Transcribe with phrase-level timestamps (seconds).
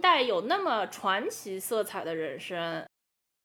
[0.00, 2.86] 近代有那么传奇色彩的人生。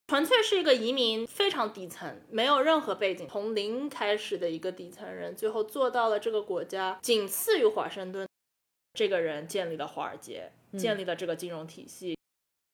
[0.06, 8.26] 纯粹是一个移民，非常底层，没有任何背景，从零开始的一个底层人，最后做到了这个国家仅次于华盛顿。
[8.94, 12.16] 这个人建立了华尔街，建立了这个金融体系。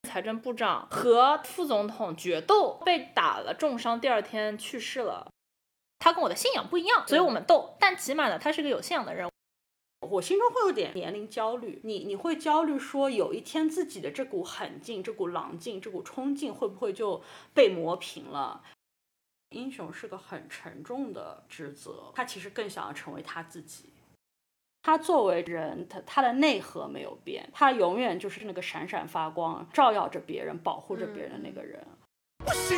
[0.07, 5.27] 财政部长和副总统决斗，被打了重伤，第二天去世了。
[5.99, 7.75] 他跟我的信仰不一样，所以我们斗。
[7.81, 9.27] 但起码呢，他是个有信仰的人。
[10.11, 17.21] 我心中会有点年龄焦虑，你你会焦虑说有一天自己的这股狠劲、这股狼劲、这股冲劲会不会就
[17.53, 18.63] 被磨平了？
[19.49, 23.93] 英雄是个很沉重的职责，他其实更想要成为他自己。
[24.81, 31.85] 他作为人，他他的内核没有变，他永远就是那个闪闪发光、照耀着别人、保护着别人的那个人。
[32.67, 32.77] 听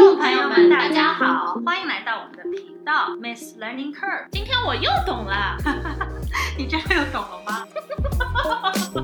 [0.00, 4.30] 众朋友们，大家好，欢迎来到我们的频道 Miss Learning Curve。
[4.32, 5.58] 今天我又懂了，
[6.56, 7.68] 你真的又懂了吗？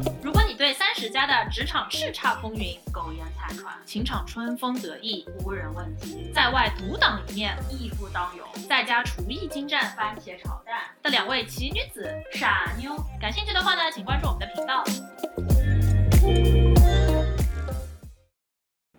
[0.25, 14.83] 如果你对三十加的职场叱咤风云、苟延残喘、情场春风得意、无人问津，在外独挡一面、义不当勇，在家厨艺精湛、番茄炒蛋的两位奇女子傻妞，感兴趣的话呢，请关注我们的频道。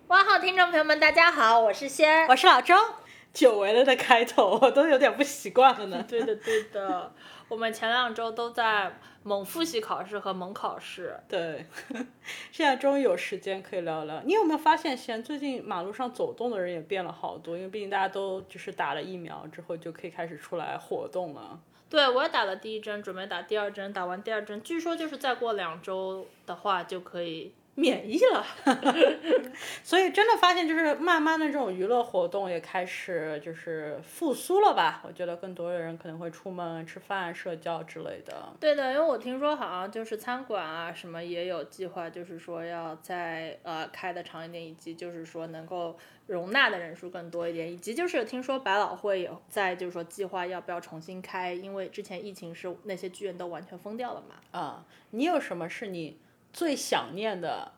[0.07, 2.73] 哇好，听众朋友们，大家好，我是仙儿，我是老周。
[3.33, 6.01] 久违了的开头，我都有点不习惯了呢。
[6.07, 7.11] 对的，对的。
[7.49, 11.19] 我们前两周都在猛复习考试和猛考试。
[11.27, 11.65] 对，
[12.53, 14.21] 现在终于有时间可以聊聊。
[14.23, 17.57] 你有没有发现，现在最近马路上走动的人也变了好多？
[17.57, 21.59] 因为毕竟大家都就是打了疫苗之后就可以开始出来活动了。
[21.89, 23.91] 对，我也打了第一针，准备打第二针。
[23.91, 27.53] 打完第二针，据说就是再过两周的话就可以。
[27.79, 28.43] 免疫了，
[29.83, 35.03] 所以真的发现就是慢慢的这种娱乐活动也开始就是复苏了吧？
[35.05, 38.51] 我觉得更多的人可能会出门吃饭、社交之类的。
[38.59, 45.95] 对的，因为我听说好像就是餐馆啊什么也有计划，就是说要再呃开的长一点，以及就是说能够
[46.25, 54.59] 容纳的人数更多一点，以及就是听说百老汇有在就是说计划要不要重新开，因为之前疫情是那些剧院都完全封掉了嘛。
[54.59, 56.17] 啊，你有什么是你？
[56.53, 57.71] 最想念的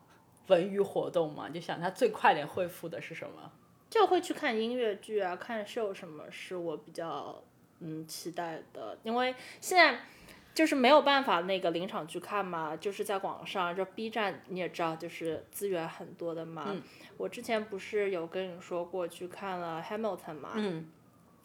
[0.47, 3.51] 文娱活动嘛，就想它最快点恢复的是什么？
[3.89, 7.43] 就会去看音乐剧啊，看秀什么是我比较
[7.79, 9.99] 嗯期待的，因为现在
[10.53, 16.75] 就是没有办法那个临场去看嘛，就是在网上，就 B 站你也知道，就是资源很多的嘛。
[17.17, 20.51] 我之前不是有跟你说过去看了 Hamilton 嘛？
[20.55, 20.89] 嗯。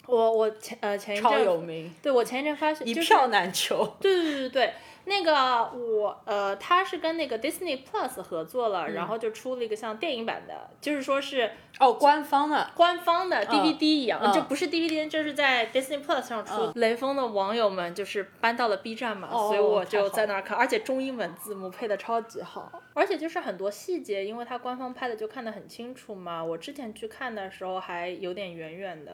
[0.07, 3.97] 我我前呃前一阵超有名，对我前一阵发现一票难求。
[4.01, 4.75] 对对对对
[5.07, 16.73] 那个我呃他是跟那个 Disney Plus 合作了，然后就出了一个像电影版的，就是说是哦官方的官方的 DVD 一样，就不是 DVD，就是在 Disney Plus 上出。
[16.77, 26.43] 雷锋的网友们就是搬到了 B 站嘛，所以我就在那儿看，而且中英文字幕配的超级好，而且就是很多细节，因为它官方拍的就看得很清楚嘛。
[26.43, 29.13] 我之前去看的时候还有点远远的。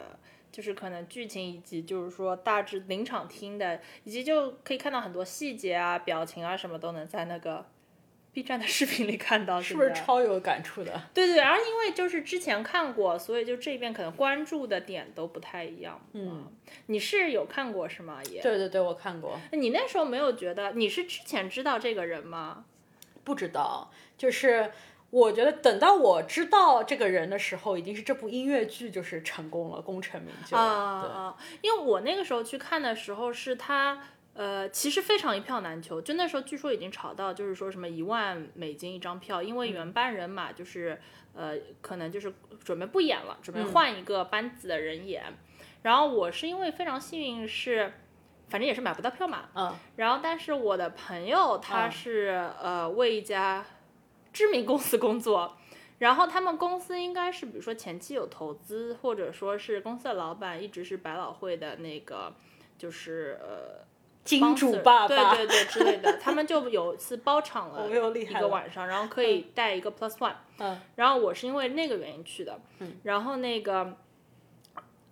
[0.52, 7.66] 就是可能剧情以及就是说大致临场听的，以及就可以看到很多细节啊、表情啊什么都能在那个
[8.32, 11.02] B 站的视频里看到，是不是超有感触的？
[11.12, 16.00] 对对，然后因为就是之前看过，所以就这边可能关注的点都不太一样。
[16.12, 16.46] 嗯，
[16.86, 18.20] 你是有看过是吗？
[18.30, 19.38] 也对对对，我看过。
[19.52, 22.64] 你那时候没有觉得你是之前知道这个人吗？
[23.24, 24.70] 不知道，就是。
[25.10, 30.56] 我觉得等到我知道这个人的时候，已经是这部音乐剧就是成功了，功成名就。
[30.56, 31.36] 啊啊！
[31.62, 34.00] 因为我那个时候去看的时候，是他
[34.34, 41.00] 呃，其实非常一票难求，就那时候据说已经炒到就是说什么一万美金一张票，因为原班人马就是
[41.34, 42.32] 呃，可能就是
[42.62, 45.24] 准备不演了，准备换一个班子的人演。
[45.82, 47.92] 然后我是因为非常幸运，是
[48.48, 49.48] 反正也是买不到票嘛。
[49.56, 49.74] 嗯。
[49.96, 53.66] 然后，但是我的朋友他是呃为一家。
[54.32, 55.56] 知名公司工作，
[55.98, 62.32] 然后他们公司应该是，比如说前期有投资，或者说是公司的老板一直是百老汇的那个，
[62.78, 63.84] 就是呃
[64.24, 66.18] 金主爸爸，对对对之类的。
[66.18, 70.34] 他们就有一次包场 了一个晚上，然后可以带一个 plus one。
[70.58, 70.80] 嗯。
[70.96, 72.60] 然后我是因为那个原因去的。
[72.78, 72.96] 嗯。
[73.02, 73.96] 然后那个，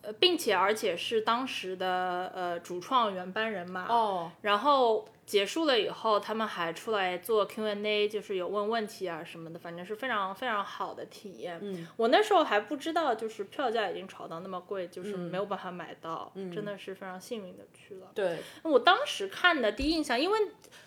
[0.08, 3.86] 呃，并且而且是当时的呃主创原班人马。
[3.88, 4.32] 哦。
[4.40, 5.06] 然后。
[5.28, 11.58] 结束了以后，他们还出来做 Q&A，就是有问问题啊什么的，反正是非常非常好的体验。
[11.60, 18.06] 嗯，我那时候还不知道，就是票价已经炒到那么贵，就是没有办法买到，真的是非常幸运的去了。
[18.14, 20.38] 对，我当时看的第一印象，因为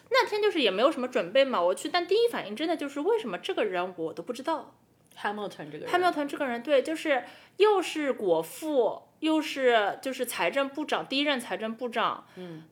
[0.09, 4.73] 那天就是也没有什么准备嘛，我去，但第一反应真的就是为什么这个人我都不知道。
[5.19, 7.23] Hamilton 这个人，Hamilton 这个人对，就是
[7.57, 12.63] 又是国父，又是就是财政部长，第一任财政部长，嗯，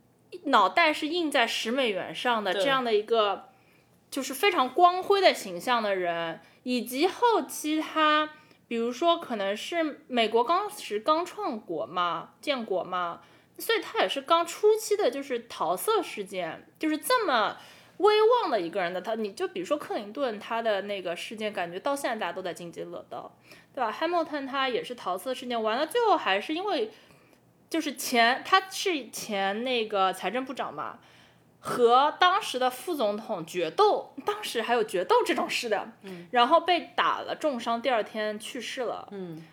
[0.45, 3.49] 脑袋是印在十美元上的这样的一个，
[4.09, 8.31] 就是非常光辉的形象的人，以及后期他，
[8.67, 13.21] 比如说可能是美国当时刚创国嘛，建国嘛，
[13.57, 17.57] 所以他也是刚初期的，就是桃色事件，就是这么。
[17.99, 23.31] 威望的一个人的他，你就比如说克林顿，他的那个事件，感觉到现在大家都在津津乐道，
[23.73, 26.91] 对吧？Hamilton 他也是桃色事件，完了最后还是因为，
[27.69, 30.99] 就是前他是前那个财政部长嘛，
[31.59, 39.45] 和当时的副总统决斗，当时还有决斗这种事的，嗯，然后被打了重伤，第二天去世了，嗯，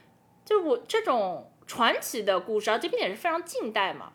[0.44, 4.12] 就我这种传奇的故事，而且并且是非常近代嘛。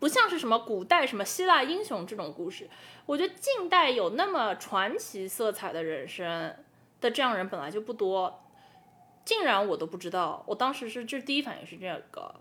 [0.00, 2.68] 不像是什么古代什么希腊英雄这种故事，
[3.06, 6.56] 我觉得近代有那么传奇色彩的人生
[7.00, 8.42] 的这样人本来就不多，
[9.24, 12.34] 竟然我都不知道，我当时是这第一反应是这个。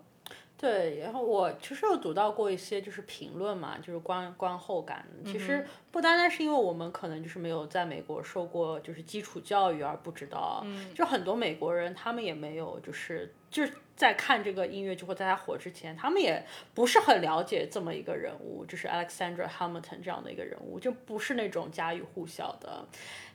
[0.62, 5.08] 对，然后我其实有读到过一些就是评论嘛，就是观观后感。
[5.26, 22.86] 其实不单单是因为我们可能就是没有在美国受过就是基础教育而不知道，就很多美国人他们也没有就是就是在看这个音乐剧或在他火之前，他们也不是很了解这么一个人物，就是 Alexander Hamilton 这样的一个人物，就不是那种家喻户晓的。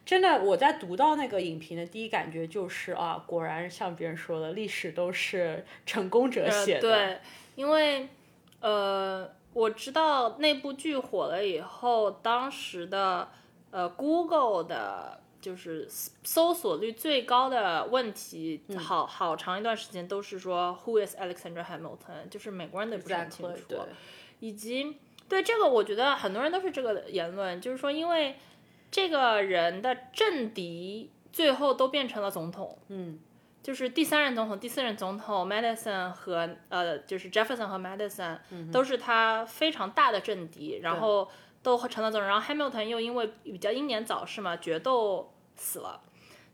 [0.05, 6.81] 真的，我在读到那个影评的第一感觉就是啊，果然像别人说的，历史都是成功者写的。
[6.81, 7.19] 对，
[7.55, 8.07] 因为
[8.61, 13.31] 呃，我知道那部剧火了以后，当时的
[13.71, 15.89] 呃 Google 的，就是
[16.23, 22.29] 搜索率最高的问题，好好长一段时间都是说 Who is Alexander Hamilton？
[22.29, 23.75] 就是美国人都不是很清楚，
[24.41, 24.99] 以及
[25.31, 28.37] 对这个，我觉得很多人都是这个言论，就是说因为。
[28.95, 33.19] 这个人的政敌最后都变成了总统，嗯，
[33.61, 38.39] 就是第三任总统、第四任总统 Madison 和呃，就是 Jefferson 和 Madison
[38.71, 41.29] 都是他非常大的政敌，然后
[41.61, 42.29] 都成了总统。
[42.29, 46.01] 然后 Hamilton 又因为比较英年早逝嘛，决斗死了，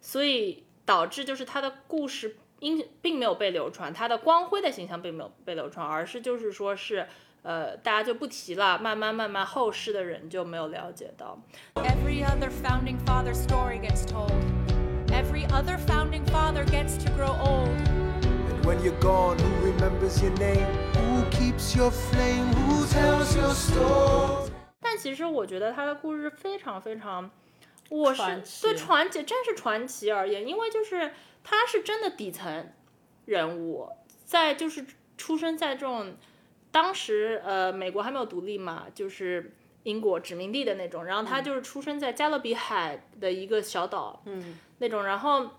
[0.00, 7.06] 所以导致就是他的故事因并没有被流传，他的光辉的形象并没有被流传，而是就是说是。
[7.42, 11.38] 呃，大家就不提了，慢慢慢慢，后世的人就没有了解到。
[11.74, 14.30] Every other founding father story gets told.
[15.08, 17.70] Every other founding father gets to grow old.
[17.70, 20.66] And when you're gone, who remembers your name?
[20.94, 22.52] Who keeps your flame?
[22.68, 24.50] Who tells your story?
[24.82, 27.30] 但其实我觉得他的故事非常非常，
[27.88, 28.22] 我是
[28.60, 32.70] 对传奇，真是传奇而言，因为就是他是真的底层
[33.24, 33.88] 人物，
[34.26, 34.84] 在就是
[35.16, 36.16] 出生在这种。
[36.72, 41.04] 当时呃，美国还没有独立嘛，就是英国殖民地的那种。
[41.04, 45.04] 然后他就是出生在加勒比海的一个小岛，嗯，那种。
[45.04, 45.50] 然后，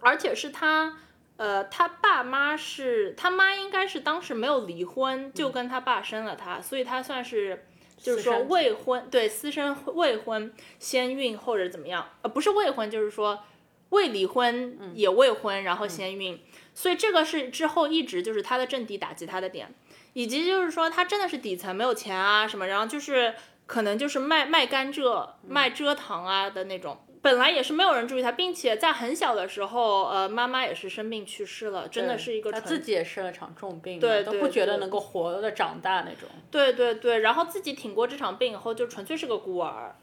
[0.00, 0.98] 而且是他，
[1.36, 7.64] 呃，他爸妈是他妈应该是当时没有离婚，就跟他爸生了他，所以他算是
[7.96, 13.44] 就是说未婚，对，私生未婚先孕或者怎么样，呃，不是未婚，就是说
[13.90, 16.40] 未离婚也未婚，然后先孕。
[16.74, 19.74] 所以这个是之后一直就是他的政敌打击他的点。
[20.12, 23.34] 以及就是说，他真的是底层没有钱啊什么，然后就是
[23.66, 26.98] 可能就是卖卖甘蔗、卖蔗糖啊的那种。
[27.20, 32.50] 本来也是没有人注意他，并且在很小的时候，呃，妈妈也是生病去世了，真的是一个。
[32.50, 36.28] 他自己也生了场重病，对，都不觉得能够活的长大那种。
[36.50, 39.96] 对对对，然后自己挺过这场病以后，就纯粹是个孤儿，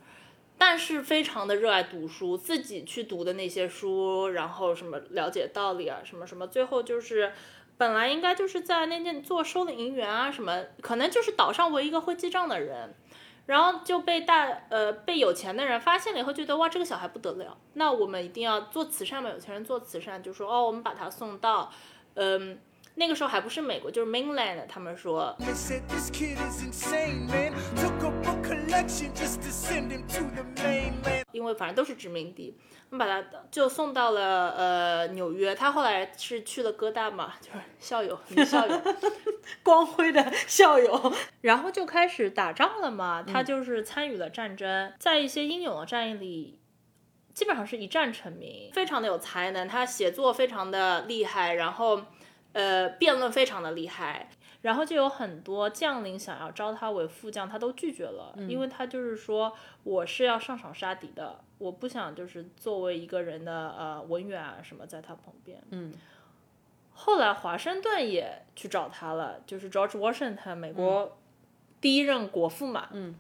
[0.58, 7.32] 但是非常的热爱读书，自己去读的那些书，然后什么了解道理啊，什么什么，最后就是。
[7.78, 12.94] 本来应该就是在那边做收银员啊，什么可能就是岛上唯一一个会记账的人，
[13.46, 21.72] 然后就被大呃被有钱的人发现了以后，觉得哇这个小孩不得了，那我们一定要做慈善嘛，有钱人做慈善就说哦我们把他送到，
[22.16, 22.60] 嗯。
[22.98, 24.66] 那个时候还不是美国，就是 mainland。
[24.70, 25.36] 他们说，
[31.32, 32.58] 因为反正都是殖民地，
[32.90, 35.54] 我们把他就送到了呃纽约。
[35.56, 38.82] 他后来是去了哥大嘛，就是校友，校友，
[39.64, 41.14] 光辉的校友。
[41.42, 46.60] 然后就开始打仗了嘛，他就是参与了战争，在一些英勇的战役里，
[47.34, 52.02] 基本上是一战成名，非常的有才能，他写作非常的厉害，然后。
[52.54, 54.30] 呃，辩论非常的厉害，
[54.66, 65.62] 然后就有很多将领想要招他为副将，他都拒绝了，因为他就是说我是要上场杀敌的，我不想就是作为一个人的呃文员啊什么在他旁边。
[65.70, 65.94] 嗯，
[66.96, 71.16] 后来华盛顿也去找他了，就是 George Washington 美国
[71.80, 73.14] 第一任国父嘛，嗯，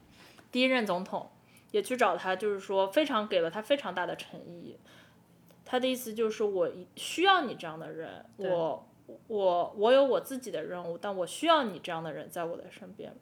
[0.51, 1.29] 第一任总统
[1.69, 4.75] 也去找他，就是说非常给了他非常大的诚意。
[5.63, 8.87] 他的意思就是我需要你这样的人，我
[9.27, 13.13] 我我有我自己的任务，但我需要你这样的人在我的身边。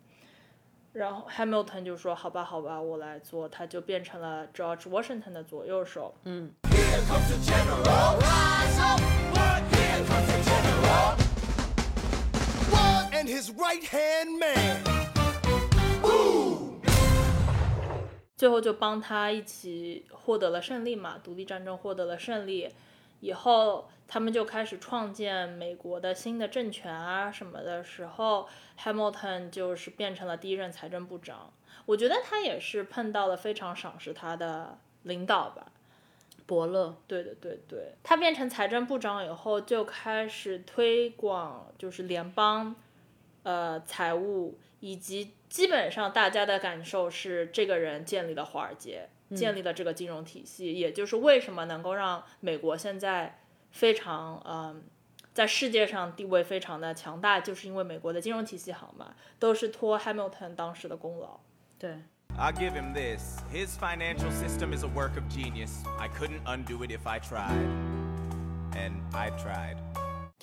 [0.94, 6.14] 然后 Hamilton 就说：“好吧，好吧，我来做。”他就变成了 George Washington 的左右手。
[6.26, 6.54] 嗯。
[18.36, 22.70] 最后就帮他一起获得了胜利嘛，独立战争获得了胜利，
[23.24, 31.54] 以后他们就开始创建美国的新的政权啊什么的时候，Hamilton 就是变成了第一任财政部长。
[31.86, 35.72] 我觉得他也是碰到了非常赏识他的领导吧，
[36.46, 36.98] 伯乐。
[37.08, 42.76] 对对对对，他变成财政部长以后就开始推广，就是联邦，
[43.44, 45.34] 呃，财务以及。
[45.54, 53.40] 基本上大家的感受是，这个人建立了华尔街，建立了这个金融体系，也就是为什么能够让美国现在
[53.72, 54.84] 非常嗯，
[55.34, 61.40] 在世界上地位非常的强大，就是因为美国的金融体系好嘛，都是托 Hamilton 当时的功劳。
[61.78, 61.98] 对。
[62.36, 63.38] I'll give him this.
[63.54, 65.84] His financial system is a work of genius.
[66.00, 67.68] I couldn't undo it if I tried.
[68.74, 69.78] And I tried.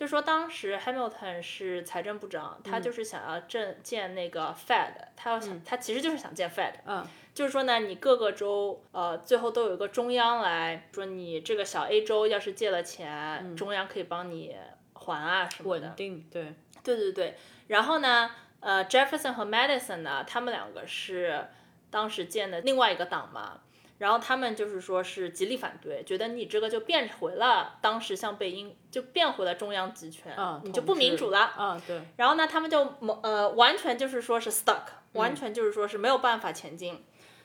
[0.00, 14.56] 就说当时 Hamilton 是财政部长，他就是想要建建那个 Fed，他要想他其实就是想建 Fed，嗯，就是说呢，你各个州呃最后都有一个中央来说，你这个小 A 州要是借了钱，中央可以帮你
[14.94, 18.30] 还啊什么的，稳定，对，对对对，然后呢，
[18.60, 21.46] 呃 Jefferson 和 Madison 呢，他们两个是
[21.90, 23.60] 当时建的另外一个党嘛。
[24.00, 31.52] 然后他们就是说是极力反对，觉得你这个就变回了当时像北英就变回了中央集权，你就不民主了。
[31.58, 32.00] 嗯，对。
[32.16, 37.04] 然后呢，他们就呃完全就是说是 stuck，完全就是说是没有办法前进。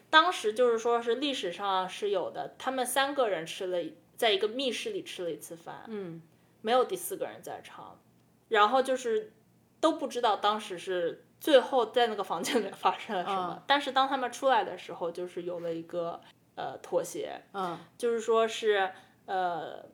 [0.09, 3.77] 当时就是说是历史上是有的，他们三个人吃了
[4.15, 6.21] 在一个密室里吃了一次饭，嗯，
[6.61, 7.99] 没有第四个人在场，
[8.47, 9.33] 然后就是
[9.81, 13.61] 都不知道当时是最后在那个房间里发生了什么。
[13.67, 16.21] 但是当他们出来的时候，就是有了一个。
[16.55, 18.89] 呃，妥协，嗯，就是说是
[19.25, 19.85] 呃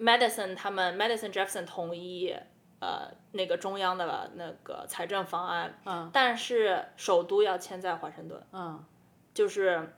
[0.00, 2.34] ，Madison 他们 Madison Jefferson 同意
[2.80, 8.84] 呃那个中央的那个财政方案，嗯，但是首都要迁在华盛顿，嗯，
[9.32, 9.94] 就是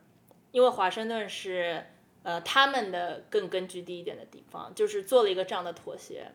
[0.52, 1.87] 因为华盛顿是
[2.25, 6.30] 呃他们的更根据地一点的地方，就是做了一个这样的妥协。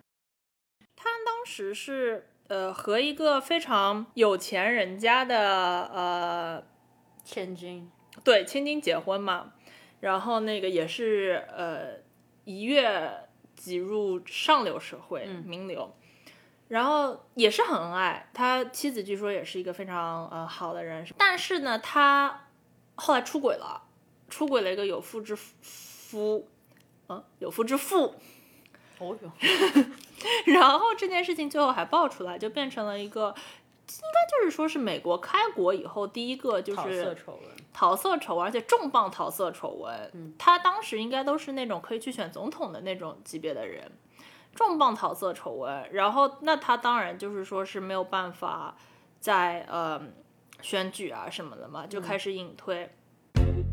[0.95, 5.37] 他当时是呃和一个非常有钱人家的
[5.93, 6.63] 呃
[7.23, 7.91] 千金。
[8.23, 9.53] 对，千金结婚嘛，
[10.01, 11.97] 然后那个也是呃
[12.43, 13.11] 一跃
[13.55, 15.95] 挤入上流社会名流，
[16.67, 18.29] 然后也是很恩爱。
[18.33, 22.47] 他妻子据说也是一个非常呃好的人，但是呢，他
[22.95, 23.83] 后来出轨了，
[24.29, 26.47] 出轨了一个有妇之夫，
[27.07, 28.15] 嗯，有妇之妇。
[28.99, 29.31] 哦哟，
[30.47, 33.33] 然后这件事情最后还爆出来，就变成了一个。
[33.89, 37.43] 应该就是说是美国开国以后第一个就是桃色丑闻，
[37.73, 40.11] 桃色丑闻，而且重磅桃色丑闻。
[40.13, 43.91] 嗯，他当时应该都是那种可以去选总统的那种级别的人，
[44.53, 45.91] 重磅桃色丑闻。
[45.91, 48.77] 然后那他当然就是说是没有办法
[49.19, 49.99] 在呃
[50.61, 52.89] 选举啊什么的嘛，就开始隐退。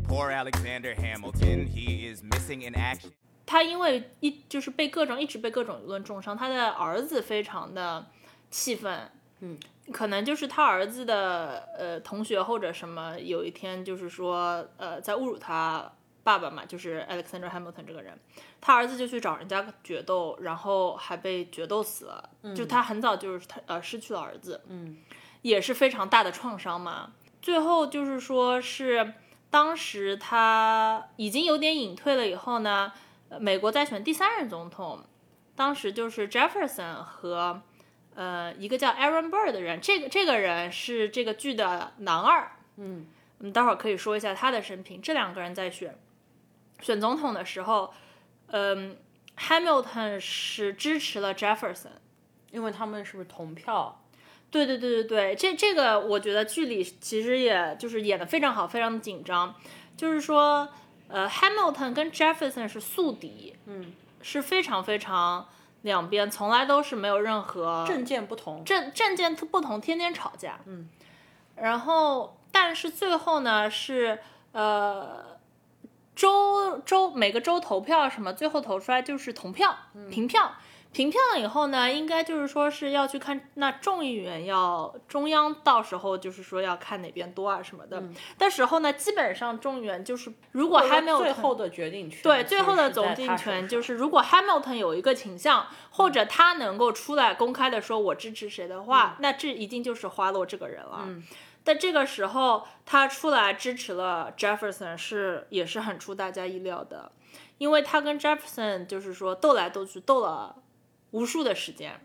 [0.07, 3.11] Poor Alexander Hamilton, he is missing in action.
[3.45, 8.07] 他因为一就是被各种一直被各种舆论重伤，他的儿子非常的
[8.49, 9.11] 气愤。
[9.41, 9.57] 嗯。
[9.91, 15.89] 可能就是他儿子的呃同学或者什么，有一天就是说呃在侮辱他
[16.23, 18.19] 爸爸嘛，就是 Alexander Hamilton 这个人，
[18.59, 22.29] 他儿子就去找人家决斗，然后还被决斗死了。
[22.53, 24.97] 就他很早就是他呃失去了儿子，嗯，
[25.41, 27.13] 也是非常大的创伤嘛。
[27.41, 29.13] 最后就是说是
[29.49, 32.91] 当时他已经有点隐退了以后呢，
[33.39, 35.05] 美国在选第三任总统，
[35.55, 37.61] 当时就是 Jefferson 和。
[38.17, 43.05] 呃，一个叫 Aaron Burr 的人，这个这个人是这个剧的男二，嗯，
[43.37, 44.99] 我们待会儿可以说一下他的生平。
[44.99, 45.95] 这两个人在选
[46.81, 47.93] 选总统的时候，
[48.47, 48.97] 嗯
[49.37, 51.99] ，Hamilton 是支持了 Jefferson，
[52.49, 54.01] 因为他们是不是同票？
[54.49, 59.53] 对对对对对，这这个我觉得剧里其实也就是演的非常好，非常的紧张。
[59.95, 60.67] 就是说，
[61.07, 63.93] 呃，Hamilton 跟 Jefferson 是宿敌，嗯，
[64.23, 65.47] 是非常非常。
[65.87, 70.59] 两边从来都是没有任何政见不同，政政见不同，天天吵架。
[70.67, 70.87] 嗯，
[71.55, 74.19] 然后但是最后呢是
[74.51, 75.39] 呃
[76.15, 79.75] 州州每个州投票什么，最后投出来就是同票
[80.11, 80.53] 平票，
[80.97, 88.01] 平票了以后呢，应该就是说是要去看那众议员要中央到时候就是说要看哪边多啊什么的。
[88.35, 101.07] 但时候呢，基本上众议员就是如果还没有最后的决定权，对最后的总定定权就是如果 Hamilton 有一个倾向，或者他能够出来公开的说我支持谁的话，那这一定就是花落这个人了。
[101.63, 107.11] 但这个时候，他出来支持了 Jefferson 是也是很出大家意料的，
[107.59, 110.55] 因为他跟 Jefferson 就是说斗来斗去斗了。
[111.11, 111.99] 无数的时间，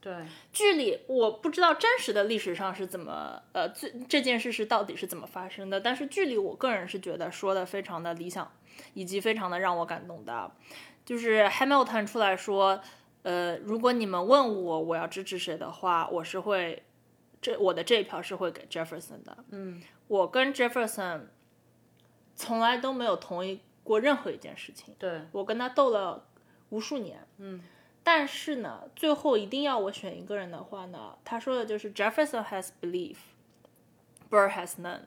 [0.00, 5.80] 对，剧里我不知道真实的历史上是怎么，呃，这这件事是到底是怎么发生的。
[5.80, 8.52] 但是剧里我个人是觉得说的非常的理想，
[8.94, 10.50] 以及非常的让我感动的，
[11.04, 12.80] 就是 Hamilton 出来说，
[13.22, 16.82] 呃，如果你们问我我要支持谁的话，我是会，
[17.40, 19.36] 这我的这一票是会给 Jefferson 的。
[19.50, 21.22] 嗯，我跟 Jefferson
[22.34, 26.26] 从来都没有同意过任何一件事情，对我跟他斗了
[26.70, 27.62] 无数年，嗯。
[28.04, 35.02] 但是呢，最后一定要我选一个人的话呢，他说的就是 Jefferson has belief，Burr has none。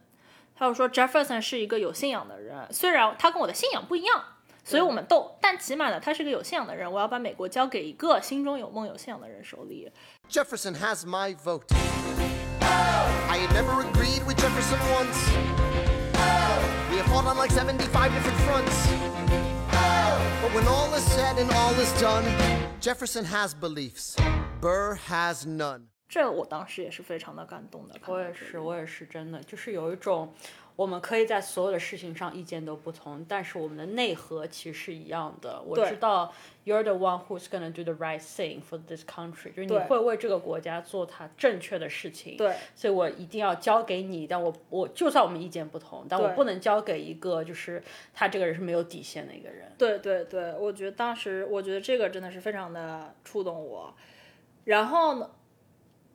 [0.56, 4.24] 他又说 Jefferson 是一个有信仰的人，虽然他跟我的信仰不一样，
[4.64, 6.90] 所以我们斗，但起码呢，他是个有信仰的人。
[6.90, 9.92] 我要把美国交给一个心中有梦、有信仰的人手里。
[10.30, 11.66] Jefferson has my vote.
[12.62, 15.30] I had never agreed with Jefferson once.
[16.90, 19.55] We have fought on like 75 different fronts.
[20.45, 22.25] But when all is said and all is done,
[22.81, 24.17] Jefferson has beliefs,
[24.61, 25.89] Burr has none.
[26.09, 27.95] 这我当时也是非常的感动的。
[28.07, 30.35] 我也是，我也是真的，就是有一种。
[30.76, 35.62] 我们可以在所有的事情上意见都不同，但是我们的内核其实是一样的。
[35.62, 36.34] 我知道
[36.66, 42.36] you're the one who's gonna do the right thing for this country，就是你会为这个国家做它正确的事情。
[42.36, 44.28] 对，所以我一定要交给你。
[44.28, 47.82] 但我我就算我们意见不同，但我不能交给一个就是
[48.14, 49.72] 他这个人是没有底线的一个人。
[49.78, 53.96] 对对对，我觉得当时我觉得这个真的是非常的触动我。
[54.66, 55.30] 然后呢，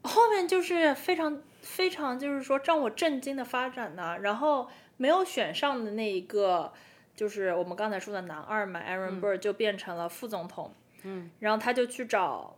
[0.03, 1.43] 后面就是非常。
[1.63, 4.67] 非常就是说让我震惊的发展呢，然后
[4.97, 6.73] 没有选上的那一个，
[7.15, 12.57] 就是我们刚才说的男二嘛，Aaron Burr 就变成了副总统，嗯，然后他就去找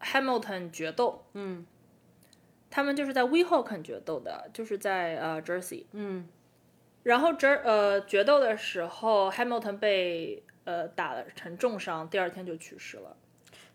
[0.00, 1.66] Hamilton 决斗，嗯，
[2.70, 6.26] 他们就是在 Weehawken 决斗的，就是在呃 Jersey，嗯，
[7.02, 13.14] 然后这呃决斗的时候，Hamilton 被呃打了成重伤，第二天就去世了。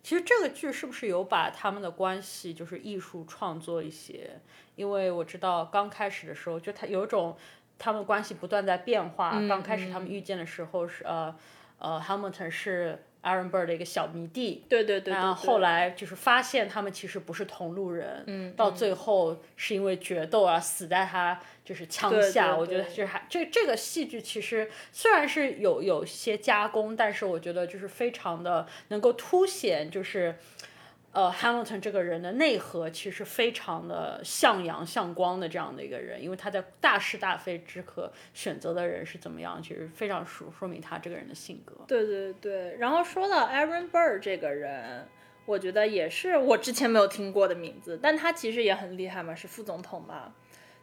[0.03, 4.39] 其实这个剧是不是有把他们的关系就是艺术创作一些？
[4.75, 7.35] 因为我知道刚开始的时候，就他有一种
[7.79, 9.31] 他们关系不断在变化。
[9.47, 11.35] 刚开始他们遇见的时候是呃
[11.79, 13.03] 呃，Hamilton 是。
[13.23, 30.35] Aaron Burr 的一个小迷弟，对对对，然后后来就是发现他们其实不是同路人，嗯，到最后是因为决斗啊死在他就是枪下，我觉得就是还这这个戏剧其实虽然是有有些加工，但是我觉得就是非常的能够凸显就是。
[31.13, 41.75] 呃，Hamilton 这个人的内核其实非常的向阳向光的这样的一个人，因为他在大是大非之可选择的人是怎么样，其实非常说说明他这个人的性格。
[41.87, 45.07] 对对对，然后说到 Aaron Burr 这个人，
[45.45, 50.33] 我觉得也是我之前没有听过的名字，但他其实也很厉害嘛，是副总统嘛，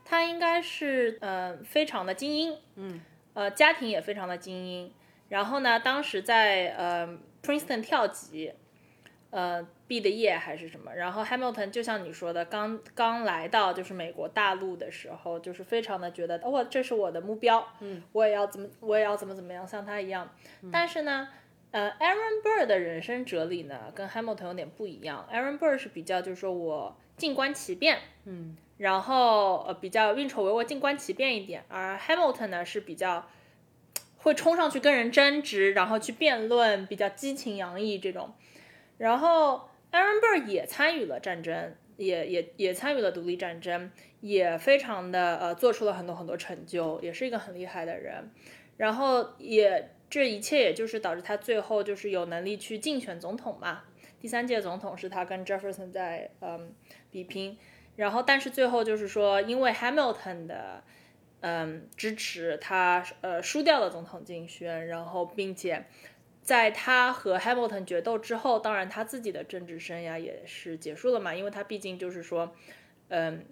[0.05, 3.01] 他应该是呃非常的精英，嗯，
[3.35, 4.93] 呃家庭也非常的精英，
[5.29, 8.53] 然后呢，当时在呃 Princeton 跳级。
[9.31, 10.93] 呃，毕的业还是什么？
[10.93, 20.29] 然后 Hamilton 就像你说的，刚刚来到就是美国大陆的时候，就是非常的觉得，哦，这是我的目标，嗯，我也要怎么，我也要怎么怎么样，像他一样。
[20.73, 21.29] 但是呢，
[21.71, 25.29] 呃，Aaron Burr 的人生哲理呢，跟 Hamilton 有点不一样。
[25.33, 33.29] Aaron Burr 是比较就是说我静观其变，嗯，然后呃比较运筹帷幄、静观其变一点，而 Hamilton 呢是比较
[34.17, 38.35] 会冲上去跟人争执，然后去辩论，比较激情洋溢这种。
[39.01, 48.31] 然后，Aaron Burr 也参与了战争，也也也参与了独立战争，也非常的呃做出了很多很多成就，也是一个很厉害的人。
[48.77, 53.85] 然后也这一切也就是导致他最后就是有能力去竞选总统嘛。
[54.21, 56.75] 第三届总统是他跟 Jefferson 在嗯
[57.11, 57.57] 比拼，
[57.97, 60.85] 然后但是最后就是说因为 Hamilton 的
[61.41, 65.87] 嗯支持，他呃输掉了总统竞选，然后并且。
[66.51, 72.51] 在他和 Hamilton 决斗之后，当然他自己的政治生涯也是结束了嘛，因为他毕竟就是说，
[73.07, 73.47] 嗯，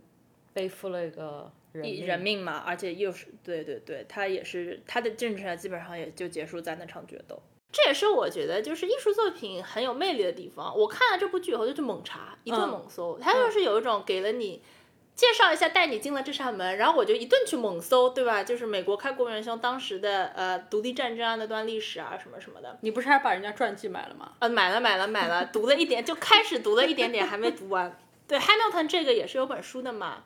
[0.53, 7.41] 背负了一个人命嘛，而且又是对对对，他也是他的政治生涯基本上也就结束在那场决斗。
[7.71, 10.77] 这也是我觉得就是艺术作品很有魅力的地方。
[10.77, 14.61] 我看了这部剧以后就去猛查，一顿猛搜，它就是有一种给了你
[15.19, 18.45] 介绍一下，带你进了这扇门，然后我就一顿去猛搜，对吧？
[18.45, 22.79] 就是美国开国元凶当时的呃独立战争啊那段历史啊什么什么的。
[22.83, 24.31] 你不是还把人家传记买了吗？
[24.39, 27.99] 呃，买了买了买了， 读了一点，就开始读了一点点，还没读完。
[28.29, 30.23] 对，Hamilton 这个也是有本书的嘛，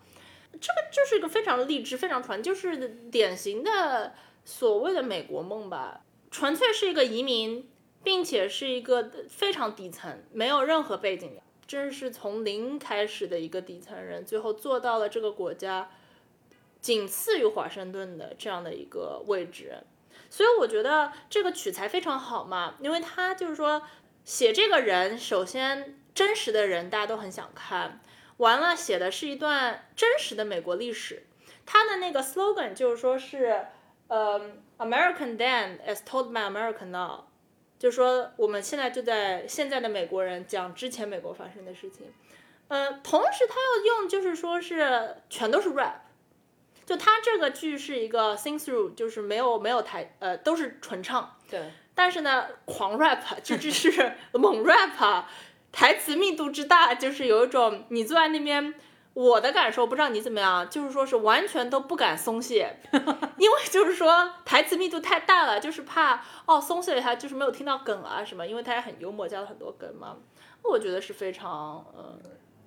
[0.61, 2.77] 这个就是一个非常励志、非常传，就是
[3.11, 4.13] 典型的
[4.45, 7.67] 所谓的美国梦吧，纯粹是一个移民，
[8.05, 11.41] 并且是一个非常底层，没有任何背景的。
[11.73, 15.89] 真是从零开始的一个底层人，最后做到了这个国家
[16.83, 19.83] 仅次于华盛顿的这样的一个位置，
[20.29, 23.81] 所以我觉得这个取材非常好嘛，因为他就是说
[24.23, 28.03] 写这个人，首先真实的人大家都很想看，
[28.37, 31.27] 完了写的是一段真实的美国历史，
[31.65, 33.65] 他的那个 slogan 就是说是，
[34.09, 34.39] 呃
[34.77, 37.32] ，American then is told by American now。
[37.83, 42.07] 就是说，我们现在就在现在的美国人讲之前美国发生的事情，
[42.69, 45.95] 呃，同时他要用就是说是全都是 rap，
[46.87, 55.25] 就他这个剧是一个 sing through，就是没有没有台呃都是纯唱，对，但是呢狂 rap 就就是 猛 rap，
[55.73, 58.73] 台词密度之大，就是有一种你坐在那边。
[59.15, 62.77] 我的感受不知道你怎么样，就是说是完全都不敢松懈，
[63.37, 70.17] 因为就是说台词密度太大了，就是怕哦松懈了他就是没有听到梗啊什么，因为他也很幽默，加了很多梗嘛。
[70.63, 72.19] 我觉得是非常嗯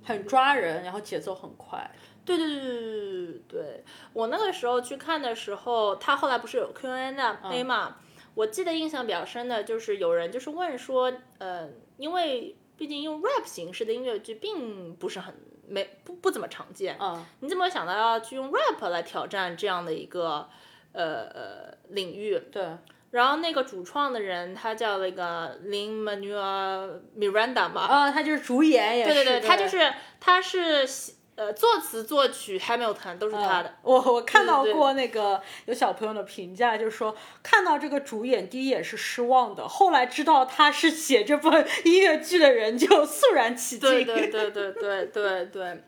[0.03, 1.89] 很抓人，然后节奏很快。
[2.25, 7.97] 对对对对对对对，我那个时候去看的时候，他后来不是有 Q&A 嘛？
[8.33, 15.33] 我记得印象比较深的就是有人就是问说，呃，因为毕竟用 rap 形式的音乐剧并不是很。
[15.67, 20.47] 没不不怎么常见，嗯，你怎么想到要去用 rap 来挑战这样的一个
[20.91, 22.39] 呃呃领域？
[22.51, 22.63] 对，
[23.09, 30.87] 然后那个主创的人他叫那个 Lin Manuel Miranda 嘛，啊，他就是主演也是，对对对，他就是他是。
[31.35, 33.75] 呃，作词作曲 Hamilton 都是他的。
[33.81, 41.49] 我我看到过那个有小朋友的评价，就是说看到这个主演第一眼是失望的，后来知道他是写这部
[41.83, 43.89] 音乐剧的人就肃然起敬。
[43.89, 45.83] 对对对对对对对，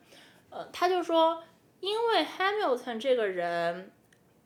[0.50, 1.42] 呃，他就说，
[1.80, 3.90] 因为 Hamilton 这个人，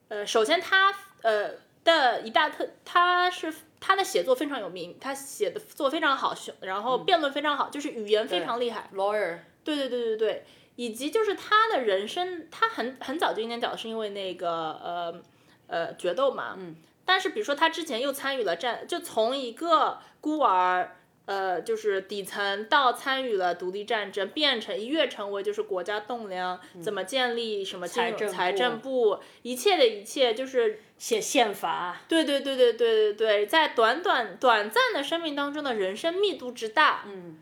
[0.09, 1.49] 呃，首先他呃
[1.83, 8.87] 的一大特，他是他的写作非常有名，他写的作非常好，然后辩论非常好，就是语言非常厉害。
[8.93, 9.39] Lawyer。
[9.63, 10.45] 对对对对对。
[10.75, 15.21] 以及就是他的人生，他很很早就英年早逝，是因为那个呃
[15.67, 16.55] 呃决斗嘛。
[16.57, 16.75] 嗯。
[17.03, 32.01] 但是比如说他之前又参与了战，就从一个孤儿，呃，就是底层到参与了独立战争，变成一跃成为就是国家栋梁，怎么建立什么财政财政部，一切的一切就是写宪法。
[32.07, 37.03] 对对对对对对对，在短短短暂的生命当中的人生密度之大。
[37.07, 37.39] 嗯。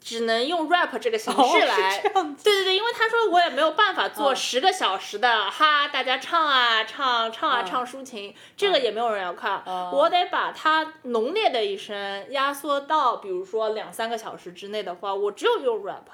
[0.00, 2.10] 只能用 rap 这个形式来，对
[2.42, 16.08] 对对，因为他说我也没有办法做十个小时的哈，大家唱啊唱唱啊唱抒情，这个也没有人要看，我得把它浓烈的一生压缩到，比如说两三个小时之内的话，我只有用 rap，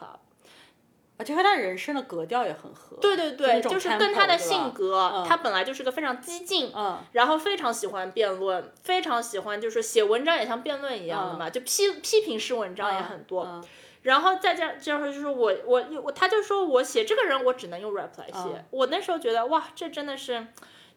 [1.19, 6.71] 而且和他人生的格调也很合，对对对，就是跟他的性格，他本来就是个非常激进，
[7.13, 13.65] 然后非常喜欢辩论，非常喜欢就是写文章也像辩论一样的嘛，就批批评式文章也很多。
[14.03, 18.65] 然后再这样这样说，就是我我我，他就说我写这个人，我只能用 rap 来写。
[18.71, 20.47] 我那时候觉得哇，这真的是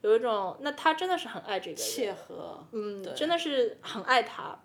[0.01, 4.59] 有一种，那他真的是很爱这个切合，嗯，真的是很爱他。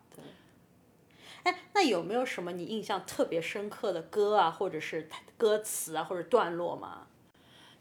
[1.44, 7.06] 哎，那有没有什么你印象特别深刻的歌啊，或者是歌词啊，或者段落吗？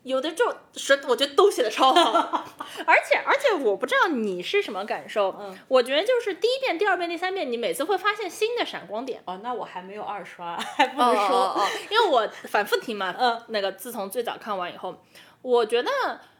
[0.03, 2.45] 有的就是我觉得都写的超好，
[2.85, 9.23] 而且而且我不知道你是什么感受，嗯，我觉得就是第一遍、第二遍、第三遍，你每次会发现新的闪光点。
[9.23, 15.01] 哦，那我还没有二刷，还不能说，哦，因为我反复听嘛， 嗯，那个自从最早看完以后，
[15.41, 15.89] 我觉得，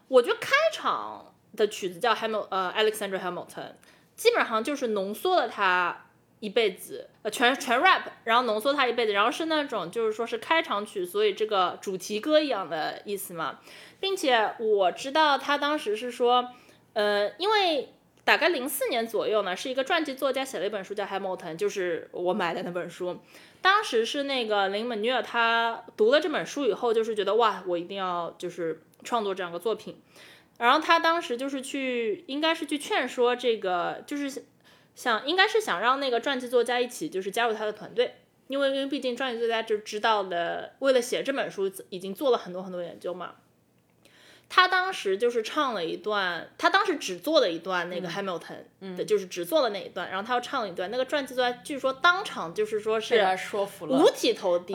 [0.08, 3.72] 我觉得开场的曲子叫 Hamilton，呃，Alexander Hamilton，
[4.14, 6.03] 基本上就是浓缩了他。
[6.44, 13.60] 一辈子，呃，全全 rap，然后浓缩他一辈子，然后是那种就是说是开场曲，所以这个主题歌一样的意思嘛，
[13.98, 16.50] 并且我知道他当时是说，
[16.92, 23.18] 呃，因为大概零四年左右呢，是一个传记作家写了一本书叫 Hamilton，就是我买的那本书，
[23.62, 29.96] 当时是那个林本尼尔他读了这本书以后，就是觉得哇，我一定要就是创作这样个作品，
[30.58, 34.44] 然后他当时就是去，应该是去劝说这个就是。
[34.94, 38.16] 想应该是想让那个传记作家一起就是加入他的团队，
[38.48, 43.34] 因为因为毕竟传记作家就知道了，为了写这本书已经做了很多很多研究嘛。
[44.48, 54.74] 他当时就是唱了一段，他当时只做了一段那个 Hamilton 的，就是只做了那一段，然后他又唱了一段，那个传记作家据说当场就是说是说服了，五体投地，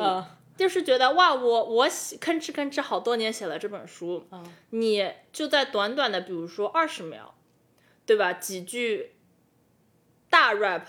[0.58, 7.36] 就是觉得哇，我我写吭哧吭哧好多年写了这本书，嗯，你就在短短的比如说二十秒，
[8.05, 8.34] 对吧？
[8.34, 9.13] 几句
[10.30, 10.82] 大 rap，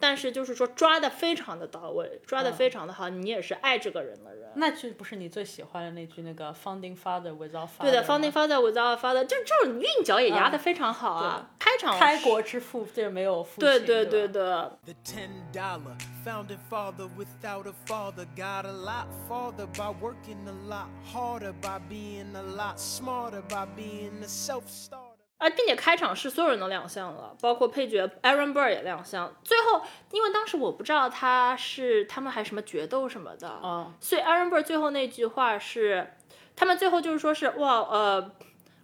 [0.00, 4.50] 但是就是说抓的非常的到位，抓的非常的好，你也是爱这个人的人。
[4.56, 7.82] 那句不是你最喜欢的那句那个 Founding Father without father？
[7.82, 11.50] 对的，Founding Father without father，就这种韵脚也压的非常好啊。
[11.58, 13.60] 开场开国之父，这没有父亲。
[13.60, 20.88] 对对对对，The ten dollar founding father without a father got a lot farther by working a lot
[21.12, 25.07] harder by being a lot smarter by being a self starter.
[25.38, 29.32] 啊，并且开场是所有人都亮相了，包括配角 Aaron Burr 也亮相。
[29.44, 36.14] 最后，因为当时我不知道他是他们还什么决斗什么的，嗯所以 Aaron Burr 最后那句话是，
[36.56, 38.32] 他们最后就是说是哇呃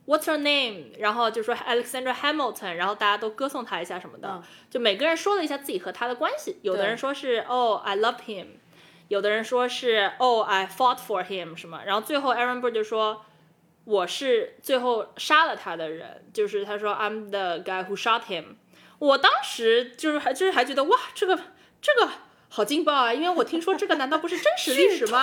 [0.06, 0.96] ，What's your name？
[1.00, 6.60] 然后就说 Alexander Hamilton，然后大家都歌颂他一下什么的，嗯就每个人说了一下自己和他的关系。
[6.62, 8.46] 有的人说是哦、i love him，
[9.08, 13.24] 有的人说是哦、i fought for him 什么，然后最后 Aaron Burr 就说。
[13.84, 18.56] 我是最后杀了他的人，就是他说 I'm the guy who shot him。
[18.98, 21.38] 我当时就是还就是还觉得哇，这个
[21.82, 22.10] 这个
[22.48, 23.12] 好劲爆啊！
[23.12, 25.20] 因为我听说这个难道不是真实历史吗？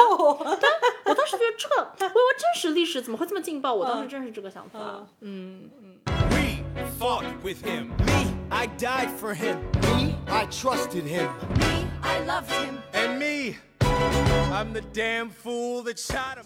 [0.60, 0.71] 但
[1.06, 3.74] 我当时觉得这个，我以为真实历史怎么会这么劲爆？
[3.74, 5.08] 我当时真是这个想法。
[5.21, 5.69] 嗯
[6.06, 7.88] ，We fought with him.
[8.06, 9.58] Me, I died for him.
[9.82, 11.30] Me, I trusted him.
[12.04, 12.82] I loved him.
[12.93, 13.56] And me,
[14.52, 16.45] I'm the damn fool that shot him.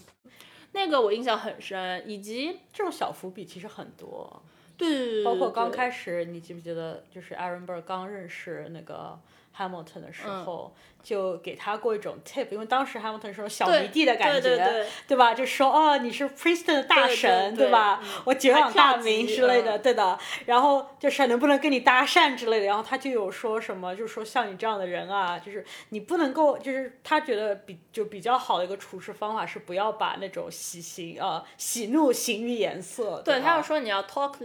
[0.75, 4.43] 那个我印象很深，以及这种小伏笔其实很多，
[4.77, 9.17] 对对对，包括刚开始，你记不记得，就是 Aaron Burr 刚认识那个
[9.57, 15.33] Hamilton 的时嗯候，就给他过一种 tip，因为当时 Hamilton 是种小迷弟的感觉，对对对吧？
[15.33, 18.01] 就说哦，你是 Princeton 的大对神，对吧？
[18.03, 20.19] 嗯我久仰大名之类的，嗯对的。
[20.45, 34.43] 然后就是能不能跟你搭讪之类的，然后他就有说什么，就是说像你这样的人啊，就是你不能够，就是他觉得比就比较好的一个处事方法是不要把那种喜形呃喜怒形于颜色，对他吧要说你要 talk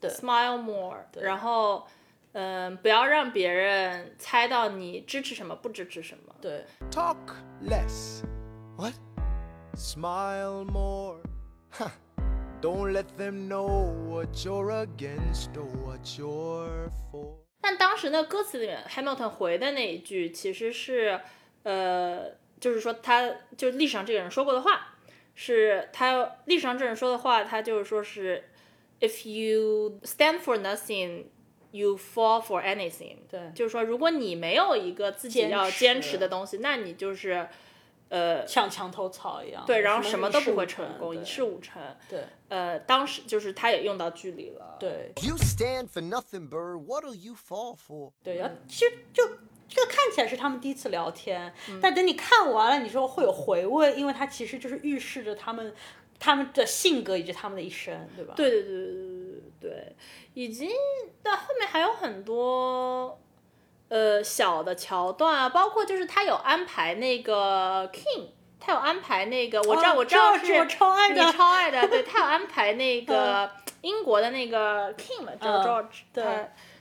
[0.00, 1.86] less，smile more，对然后
[2.32, 6.34] 嗯，不要让别人猜到你支持什么，不支持什么。
[6.40, 6.64] 对。
[6.90, 7.16] Talk
[7.62, 8.22] less.
[8.76, 8.94] What?
[9.76, 11.18] Smile more.
[11.70, 11.90] Huh.
[12.60, 17.36] Don't let them know what you're against or what you're for.
[17.60, 21.20] 但当时那歌词里面，Hamilton 回的那一句其实是，
[21.62, 24.94] 呃，就是说他就历史上这个人说过的话，
[25.34, 28.50] 是他历史上这人说的话，他就是说是
[29.00, 31.24] ，If you stand for nothing,
[31.70, 33.18] you fall for anything。
[33.28, 37.48] 对就是说，如果你没有一个自己要坚持的东西，那你就是，
[38.08, 41.82] 呃，像墙头草一样，对，然后什么都不会成功，一事无成。
[42.08, 44.76] 对呃，当时就是他也用到剧里了。
[44.78, 46.76] 对 You stand for nothing, Burr.
[46.76, 48.12] What'll you fall for?
[48.22, 49.26] 对，然后其实就
[49.68, 55.74] 这个看起来是他们第一次聊天，嗯但等你看完了，你说会有回味，因为它其实就是预示着他们
[56.24, 58.32] 他们的性格以及他们的一生，对吧？
[58.34, 59.96] 对对对对对对对，
[60.32, 60.70] 以及
[61.22, 63.20] 到后面还有很多
[63.88, 73.50] 呃小的桥段啊，包括就是他有安排那个 King，他有安排那个我知道、我知道是我超爱的超爱的，对他有安排那个
[73.82, 76.24] 英国的那个 King 嘛，叫 George，、对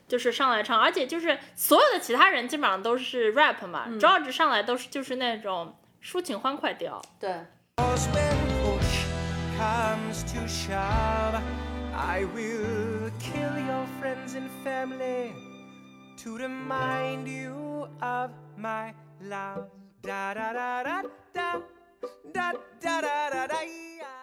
[0.08, 7.02] 就是上来唱，而且就是所有的其他人基本上都是 rap 嘛、g e o r g e 上来都是就是那种抒情欢快调。
[7.20, 7.30] 对
[9.64, 11.36] comes to shove,
[11.96, 15.32] I will kill your friends and family
[16.18, 19.70] to remind you of my love.
[20.02, 21.02] Da da da da
[21.34, 21.62] da
[22.34, 24.23] da da da da da.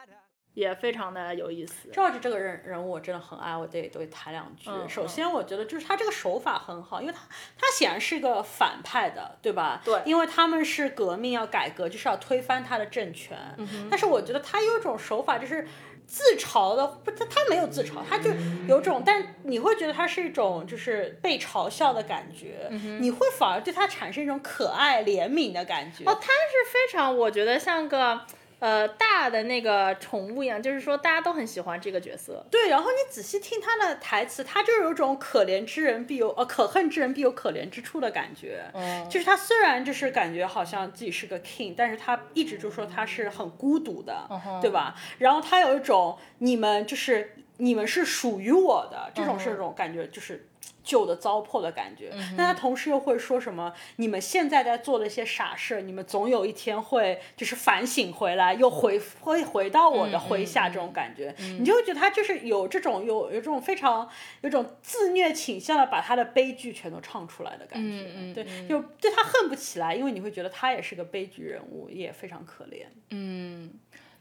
[0.55, 4.69] 也非常的有意思，George 这个人人物我真的很爱，我得得谈两句。
[4.69, 7.21] 嗯首先，我觉得就是他这个手法很好，因为他
[7.57, 9.81] 他显然是一个反派的，对吧？
[9.85, 13.39] 对因为他们是革命要改革，就是要推翻他的政权。
[13.59, 15.67] 嗯但是我觉得他有一种手法，就是
[16.07, 18.31] 自嘲的，不，他他没有自嘲，他就
[18.67, 26.03] 有种，但你会觉得他是一种就是被嘲笑的感觉，嗯你会反而对他产生一种可爱怜悯的感觉。
[26.05, 28.21] 哦，他是非常，我觉得像个
[28.61, 32.47] 呃大的那个宠物一样，就是说大家都很喜欢这个角色。
[32.51, 38.65] 对，然后你仔细听他的台词，他就有种可怜之人必有呃可恨之人必有可怜之处的感觉。
[38.75, 44.95] 嗯就是他虽然就是感觉好像自己是个 king，但是他一直就说他是很孤独的，嗯对吧？
[45.19, 50.47] 然后他有一种你们就是你们是属于我的，这种是这种感觉，就是
[50.91, 52.11] 旧的糟粕的感觉。
[52.37, 53.73] 但他同时又会说什么？
[53.97, 68.35] 你们现在在做的一些傻事，你们总有一天会就是反省回来，又回会回到我的麾下，这种感觉，你就会觉得他就是有这种有有这种非常有种自虐倾向的，把他的悲剧全都唱出来的感觉。
[68.35, 72.87] 对，就对他恨不起来，因为你会觉得他也是个悲剧人物，也非常可怜。
[73.11, 73.71] 嗯。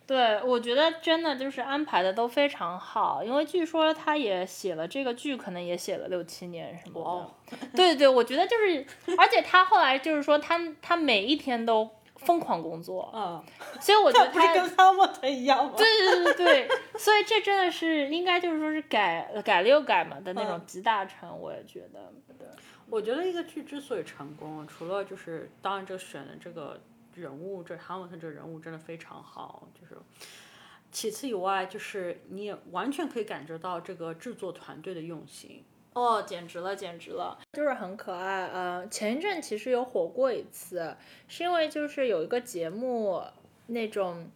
[0.09, 7.57] 对，我觉得真的就是安排的都非常好，因为据说他也写了这个剧，可能也写了六七年什么的。
[7.77, 8.83] 对对，我觉得就是，
[9.19, 13.39] 而且他后来就是说，他他每一天都疯狂工作，嗯，
[13.79, 15.73] 所以我觉得 他跟哈默特一样吗？
[15.77, 16.67] 对对对对，
[16.97, 22.11] 所以这真的是应该就是说是改改了又改嘛的那种集大成，我也觉得。
[22.89, 26.81] 我觉得一个剧之所以成功，除了就是当然这个选的这个。
[27.19, 29.95] 人物这哈姆特这人物真的非常好，就是
[30.91, 38.47] 其次以外，就是你也完全可以感觉到这个制作团队的用心哦，简直了，简直了，就是很可爱。
[38.47, 40.95] 呃，前一阵其实有火过一次，
[41.27, 43.21] 是因为就是有一个节目
[43.67, 44.29] 那种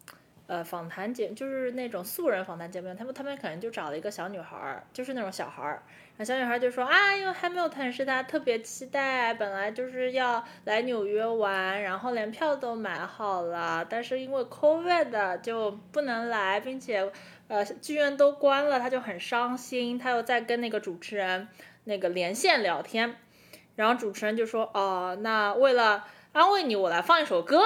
[0.46, 5.82] 呃访谈节，就是那种素人访谈节目，他们他们可能就找了一个小女孩儿，就是那种小孩儿。
[6.16, 17.10] 那小女孩就说啊，因为 Hamilton 是她特别期待，本来就是要来纽约玩，然后连票都买好了，但是因为 COVID 就不能来，并且
[17.48, 19.98] 呃剧院都关了，她就很伤心。
[19.98, 21.48] 她又在跟那个主持人
[21.84, 23.16] 那个连线聊天，
[23.74, 27.62] 然后主持人就说哦，那为了安慰你，我来放一首歌。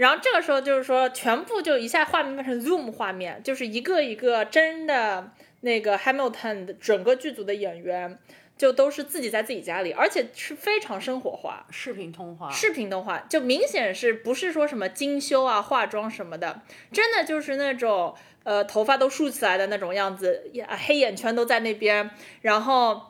[0.00, 5.32] 然后这个时候就是说，全部就一下画面变成 Zoom 画面，就是一个一个真的。
[5.62, 8.18] 那个 Hamilton 的整个剧组的演员
[8.56, 20.50] 就都是自己在自己家里，而且是非常生活化，视频通话，视频通话就明显是不是说什么精修啊、化妆什么的，真的就是那种呃头发都竖起来的那种样子，
[20.86, 22.08] 黑眼圈都在那边，
[22.40, 23.02] 然后。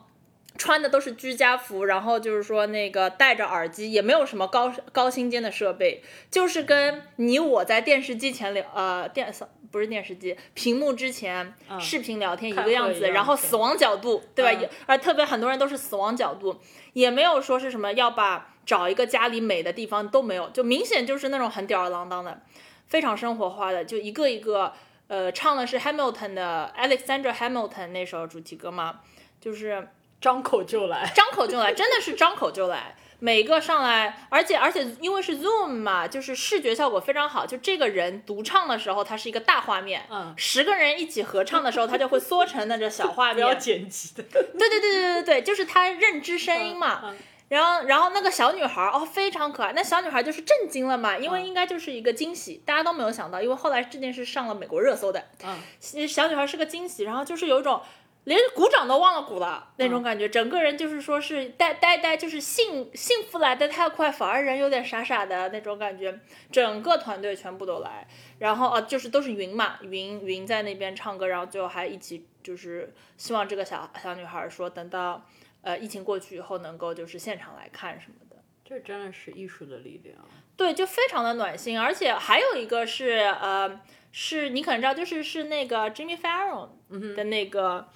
[0.57, 9.33] 穿的都是居家服，然后就是说那个戴着耳机，也没有什么高高精尖的设备，就是跟你我在电视机前聊，呃，电
[9.71, 14.51] 不是电视机， 屏幕之前视频聊天一个样子，然后死亡角度，对吧？
[14.51, 16.59] 也而特别很多人都是死亡角度，
[16.93, 22.41] 也没有说是什么要把找一个家里美的地方都没有，就明显就是那种很吊儿郎当的，
[22.87, 24.73] 非常生活化的，就一个一个，
[25.07, 28.99] 呃，唱的是 Hamilton 的 Alexander Hamilton 那首主题歌嘛，
[29.39, 29.87] 就是。
[30.21, 32.95] 张口就来，张口就来，真的是张口就来。
[33.23, 37.45] 每个上来，而且而且因为是 Zoom 嘛，就是视觉效果非常好。
[37.45, 43.35] 就这个人独唱的时候，它是一个大画面；嗯，十个人一起合唱的时候，它就会缩成那个小画面。
[43.37, 44.23] 不要剪辑的。
[44.23, 47.13] 对对对对对对，就是他认知声音嘛。
[47.49, 49.71] 然后然后那个小女孩哦，非常可爱。
[49.75, 55.23] 那小女孩就是震惊了嘛，因为应该就是一个惊喜，大家都没有想到，因为后来这件事上了美国热搜的。
[55.43, 57.79] 嗯，小女孩是个惊喜，然后就是有一种。
[58.25, 66.19] 连鼓掌都忘了鼓了那种感觉，整个人就是说是呆呆呆，就是幸幸福来的太快，反而人有点傻傻的那种感觉。
[66.51, 68.07] 整个团队全部都来，
[68.37, 75.25] 然后呃，就是都是云嘛，云云在那边唱歌，然后最后还一起就是希望这个小小女孩说，等到
[75.63, 78.35] 呃疫情过去以后，能够就是现场来看什么的。
[78.63, 80.15] 这真的是艺术的力量。
[80.55, 83.81] 对，就非常的暖心，而且还有一个是呃，
[84.11, 86.69] 是你可能知道，就是是那个 Jimmy Fallon
[87.15, 87.89] 的那个。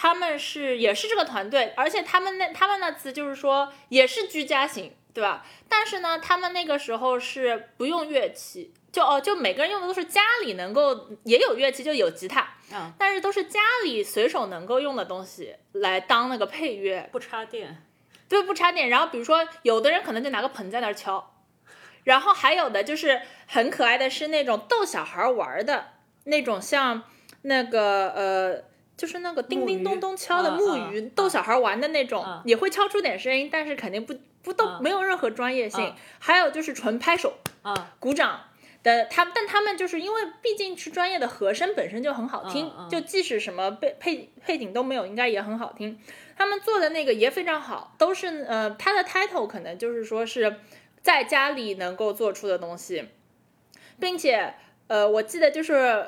[0.00, 5.44] 他们是也是这个团队，而且他们那他们那次就是说也是居家型，对吧？
[5.68, 17.82] 但是呢，他们那个时候是不用乐器，就哦，就每个人用的都是家里能够也有乐器，就有吉他，嗯，但是都是家里随手能够用的东西来当那个配乐，不插电，
[18.28, 18.88] 对，不插电。
[18.88, 21.34] 然后比如说有的人可能就拿个盆在那儿敲，
[22.04, 27.02] 然后还有的就是很可爱的是那种逗小孩玩的那种，像
[27.42, 28.67] 那个呃。
[28.98, 35.94] 就是那个叮叮咚咚敲的木鱼，逗小孩玩的那种，也会敲出点声音，但是肯定不不都没有任何专业性。
[36.18, 37.34] 还有就是纯拍手、
[38.00, 38.40] 鼓掌
[38.82, 46.00] 的，他但他们就是因为毕竟是专业的和声，本身就很好听，就即使什么背配配景都没有，应该也很好听。
[46.36, 50.56] 他们做的那个也非常好，都是呃，他的 title 可能就是说是
[51.02, 53.08] 在家里能够做出的东西，
[54.00, 54.54] 并且
[54.88, 56.04] 呃，我记得就是。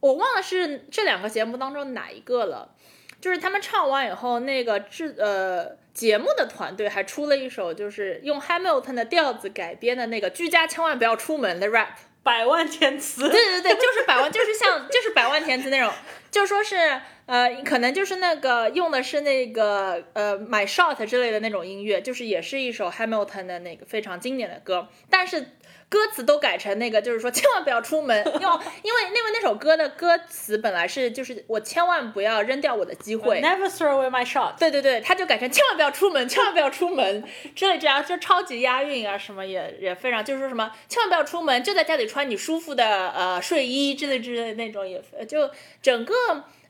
[0.00, 2.74] 我忘了是这两个节目当中哪一个了，
[3.20, 11.88] 就是他们唱完以后，那个制呃节目的团队还出了一首，就是用 Hamilton 的调子改编的那个“居家千万不要出门”的 rap，
[12.22, 13.28] 百万填词。
[13.28, 15.92] 对对对，就是百万，就是像就是百万填词那种，
[16.30, 25.48] 就说是呃，可能就是那个用的是那个呃 My Shot 之类的那种音乐，就是也是一首 Hamilton 的那个非常经典的歌，但是。
[25.88, 33.40] 歌词都改成那个，就是说千万不要出门，要 因为因为那首歌的歌词本来是就是我千万不要扔掉我的机会。
[33.40, 34.58] Never throw away my shot。
[34.58, 37.24] 对对对，他就改成千万不要出门，千万不要出门
[37.56, 45.50] 这类这样，就超级押韵啊，什么也也非常，就是说什么千万不要出门，就在家里穿你舒服的呃睡衣之类之类的那种也，就
[45.80, 46.14] 整个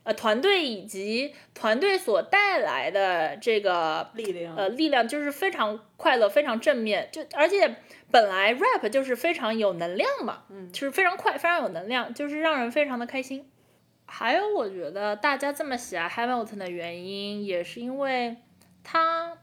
[0.08, 7.76] 呃团队以及团队所带来的这个力量呃力量就是非常快乐，非常正面，就而且
[8.10, 13.50] 本来 rap 就是非常有能量嘛，嗯，就是非常快，非常有能量，就是让人非常的开心。
[14.06, 18.36] 还有，我觉得大家这么喜爱 Hamilton 的原因，也是因为
[18.82, 19.36] 他，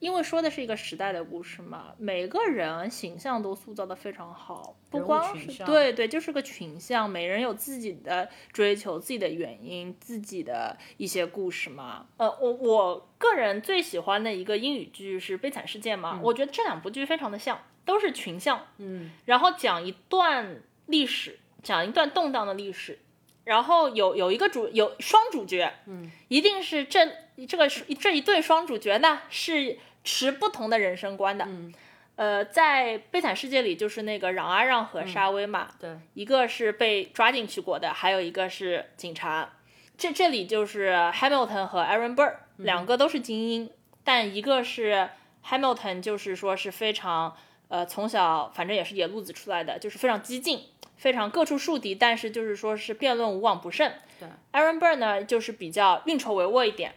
[0.00, 12.06] 因为说的是一个时代的故事嘛，每个人形象都塑造的非常好，不光是对对，就是个群像，每人有自己的追求、自己的原因、自己的一些故事嘛。
[12.16, 23.00] 呃，我我个人最喜欢的一个英语剧是《悲惨世界》嘛，我觉得这两部剧非常的像，都是群像，嗯，然后讲一段历史，讲一段动荡的历史，
[23.42, 27.04] 然后有有一个主有双主角，嗯，一定是这
[27.48, 31.72] 这个这一对双主角呢是持不同的人生观的，嗯，
[32.16, 39.50] 呃，在《悲惨世界》里就是那个冉阿让和沙威嘛，对，一个是被抓进去过的，还有一个是警察。
[39.96, 43.70] 这这里就是 Hamilton 和 Aaron Burr 两个都是精英，
[44.04, 45.08] 但一个是
[45.44, 47.36] Hamilton，就是说是非常
[47.66, 53.92] 呃从小反正也是野路子出来的，就是非常激进，非常各处树敌，但是就是说是辩论无往不胜。
[54.20, 56.94] 对，Aaron Burr 呢就是比较运筹帷幄一点，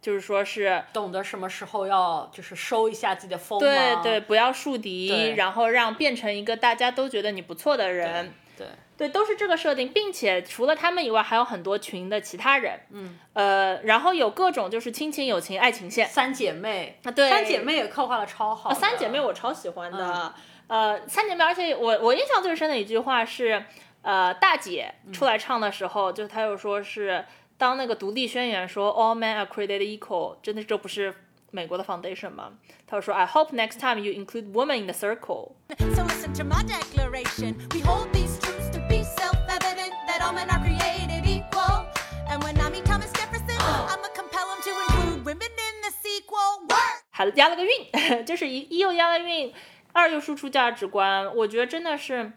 [0.00, 8.32] 就是说是懂得什么时候要就是收一下自己的锋芒对对，不要树敌，然后让变成一个大家都觉得你不错的人。
[8.56, 16.08] 对对，都是这个设定，并且除了他们以外，还有很多群的其他人，嗯，呃，然后有各种就是亲情、友情、爱情线。
[16.08, 16.98] 三姐妹。
[17.04, 20.34] 啊，对，三姐妹也刻画的超好的、啊三姐妹我超喜欢的，
[20.66, 23.64] 呃，三姐妹，而且我我印象最深的一句话是，
[24.02, 27.24] 呃，大姐出来唱的时候，就她又说是
[27.58, 31.12] 当那个独立宣言说 All men are created equal，真的这不是
[31.50, 32.52] 美国的 foundation 吗？
[32.86, 35.56] 他就说 I hope next time you include women in the circle。
[35.76, 37.56] So listen to my declaration.
[37.74, 41.84] We hold these truths to be self-evident that all men are created equal.
[42.30, 46.62] And when I meet Thomas Jefferson, I'ma compel him to include women in the sequel.
[46.68, 47.02] Work!
[47.10, 49.52] 还押了个韵，就是一一又押了韵，
[49.92, 52.30] 二又输出价值观，我觉得真的是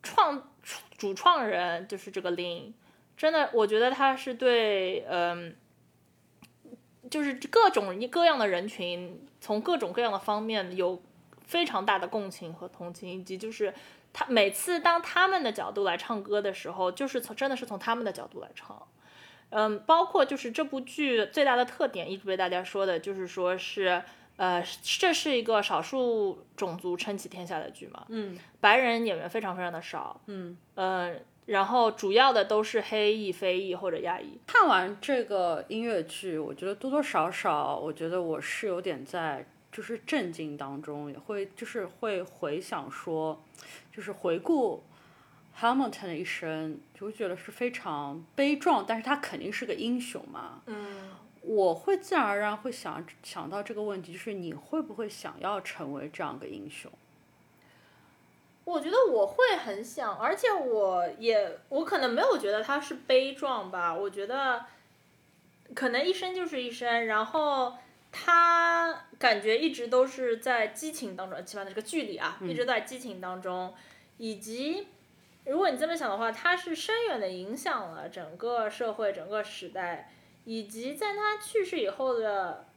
[0.00, 0.48] 创
[0.96, 2.72] 主创人就是这个林，
[3.20, 5.54] 真的，我觉得他是对嗯。
[7.10, 11.02] 就是各种各样的人群，从各种各样的方面有
[11.44, 13.74] 非常大的共情和同情，以及就是
[14.12, 18.80] 他每次当他们的角度来唱歌的时候，就是从真的是从他们的角度来唱。
[19.48, 24.00] 嗯，包括就是这部剧最大的特点，一直被大家说的就是说是，
[24.36, 31.16] 呃，这是一个少数种族撑起天下的剧嘛，嗯，白人演员非常非常的少，嗯，呃，
[31.50, 43.42] 然后主要的都是黑裔、非裔或者亚裔，看完这个音乐剧，我觉得多多少少，我觉得我是有点在就是震惊当中，也会就是会回想说，
[43.92, 44.84] 就是回顾
[45.58, 50.62] Hamilton 的一生，就觉得是非常悲壮，但是他肯定是个英雄嘛。
[50.66, 51.10] 嗯，
[51.42, 56.88] 我会自然而然会想想到这个问题，就是你会不会想要成为这样个英雄？
[58.70, 64.64] 我觉得我会很想，而且我也我可能没有觉得他是悲壮吧，我觉得
[65.74, 67.74] 可能一生就是一生，然后
[68.12, 73.74] 他感觉一直都是在激情当中，起码这个剧里啊，一直在激情当中，
[74.18, 74.86] 以及
[75.46, 80.12] 如果你这么想的话，他是深远的影响了整个社会、整个时代，
[80.44, 82.68] 以及在他去世以后的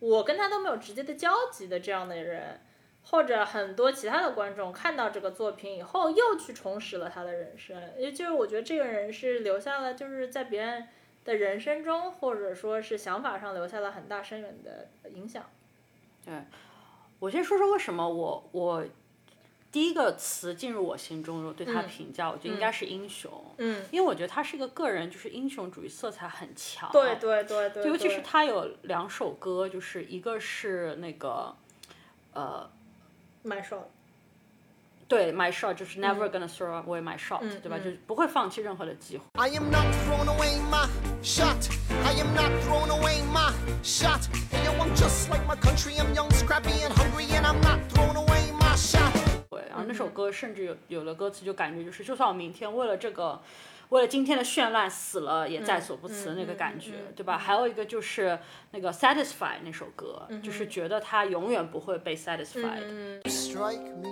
[0.00, 2.60] 我跟他都没有直接的交集的这样的人。
[3.02, 10.86] 或者很多其他的观众看到这个作品以后，又去重拾了他的人生，也就是我觉得这个人是留下了，就是在别人
[11.24, 15.44] 的人生中，或者说是想法上留下了很大深远的影响。
[16.24, 16.34] 对
[17.18, 18.84] 我先说说为什么我我
[19.72, 23.30] 第一个词进入我心中，我对他嗯评价，我觉得应该是英雄。
[23.58, 26.90] 嗯，因为我觉得他是一个个人，就是英雄主义色彩很强。
[26.90, 31.54] 对对对对，尤其是他有两首歌，就是一个是那个，
[32.32, 32.68] 呃，
[33.42, 33.82] 蛮爽。
[35.08, 37.76] 对，My Shot 就是嗯 Never gonna throw away my shot，、对吧？
[37.78, 39.24] 就是不会放弃任何的机会。
[39.32, 40.86] I am not throwing away my
[41.20, 41.68] shot.
[42.04, 44.20] I am not throwing away my shot.
[44.52, 45.94] And yo, I'm just like my country.
[45.98, 49.12] I'm young, scrappy, and hungry, and I'm not throwing away my shot.
[49.50, 53.40] 对，然后那首歌甚至有有的歌词就感觉就是，就算我明天为了这个，
[53.90, 57.36] 为了今天的绚烂死了也在所不辞的那个感觉，对吧？
[57.36, 58.38] 还有一个就是
[58.70, 63.20] 那个 Satisfy 那首歌，就是觉得他永远不会被 satisfied。
[63.24, 64.08] Strike me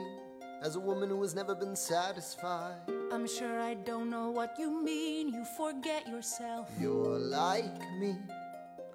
[0.62, 2.78] as a woman who has never been satisfied.
[3.10, 5.28] I'm sure I don't know what you mean.
[5.28, 6.66] You forget yourself.
[6.80, 8.16] You're like me,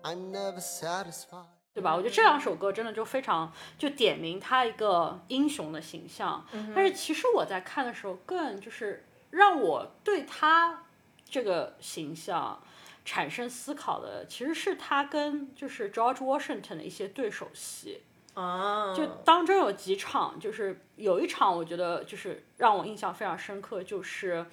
[0.03, 1.47] I'm never satisfied.
[1.73, 1.95] 对吧？
[1.95, 6.45] 我觉得这两首歌真的就非常就点明他一个英雄的形象。
[6.75, 9.03] 但是其实我在看的时候，更就是
[9.33, 10.83] 让我对他
[11.25, 12.61] 这个形象
[13.03, 18.03] 产生思考的，其实是他跟就是 George Washington 的一些对手戏。
[18.35, 24.45] 啊，就当中有几场，就是有一场，我觉得就是让我印象非常深刻，就是，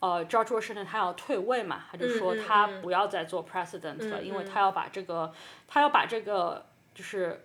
[0.00, 5.32] 呃，George Washington 他要退位嘛，他就说他嗯不要再做 president 了，嗯嗯因为他要把这个，
[5.66, 7.42] 他要把这个就是。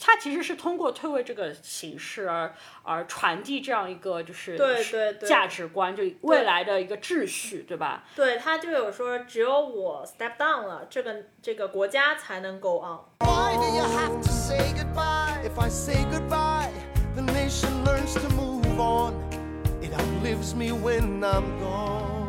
[0.00, 8.04] 他其实是通过退位这个形式而而传递这样一个就是对对对价值观，就未来的一个秩序，对吧？
[8.16, 12.98] 对他就有说，只有我 step down 了，这个这个国家才能 go on。
[13.26, 15.38] Why do you have to say goodbye?
[15.44, 16.70] If I say goodbye,
[17.14, 19.14] the nation learns to move on.
[19.82, 22.19] It outlives me when I'm gone.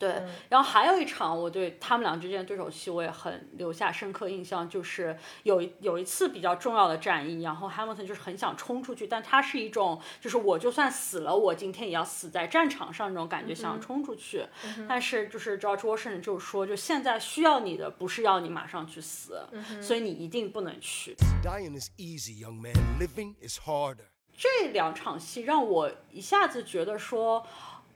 [0.00, 14.46] 对，然后还有一场我对他们俩之间的对手戏我也很留下深刻印象，就是有一有一次比较重要的战役，然后 Hamilton 就是很想冲出去，但他是一种就是我就算死了，我今天也要死在战场上那种感觉，想冲出去。
[14.88, 19.38] 但是就是 George Washington 就是说，就现在需要你的不是要你马上去死，
[19.82, 21.14] 所以你一定不能去。
[21.44, 22.72] Dying is easy, young man.
[22.98, 24.06] Living is harder.
[24.34, 27.46] 这两场戏让我一下子觉得说，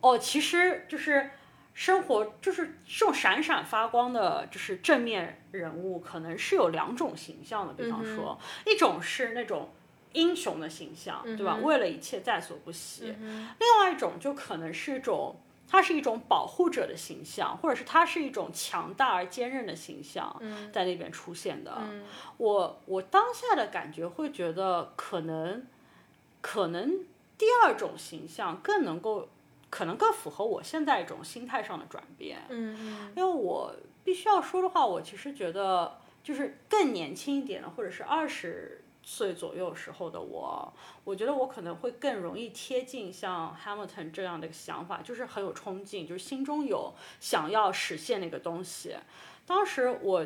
[0.01, 1.31] 哦，其实就是
[1.75, 7.75] 生活就是这种闪闪发光的，就是正面人物，可能是有两种形象的。
[7.75, 9.69] 比方说，一种是那种
[10.13, 11.57] 英雄的形象，对吧？
[11.63, 13.15] 为了一切在所不惜。
[13.19, 15.37] 另外一种就可能是一种。
[15.67, 21.73] 它是一种保护者的形象，或者是它是一种强大而坚韧的形象，在那边出现的。
[22.37, 25.67] 我我当下的感觉会觉得，可能
[26.43, 27.01] 可能
[27.37, 29.29] 第二种形象更能够，
[29.75, 32.39] 可能更符合我现在一种心态上的转变。
[32.49, 40.73] 嗯嗯因为我必须要说的话，我其实觉得就是更年轻一点的，或者是二十岁左右时候的我，
[41.03, 48.95] 我觉得我可能会更容易贴近像 Hamilton 这样的一个想法，就是很有冲劲，就是心中有想要实现那个东西。
[49.45, 50.25] 当时我，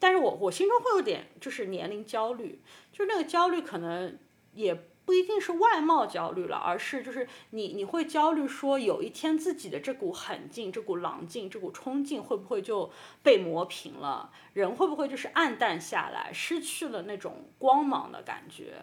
[0.00, 2.60] 但是我我心中会有点就是年龄焦虑，
[2.90, 4.18] 就是那个焦虑可能
[4.54, 4.74] 也
[5.04, 12.90] 不一定是外貌焦虑了，而是就是你你会焦虑说有一天自己的这股狠劲、这股狼劲、这股冲劲会不会就
[13.22, 14.30] 被磨平了？
[14.52, 18.74] 人会不会就是暗淡下来，失去了那种光芒的感觉？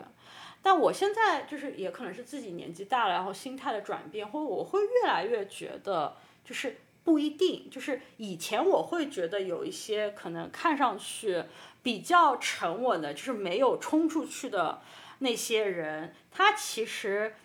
[0.62, 6.82] 但我现在就是也可能是自己年纪大了，然后心态的转变，或者我会越来越觉得就是。
[7.02, 11.44] 不一定，就是以前我会觉得有一些可能看上去
[11.82, 14.80] 比较沉稳的，就是没有冲出去的
[15.20, 17.36] 那些人，他其实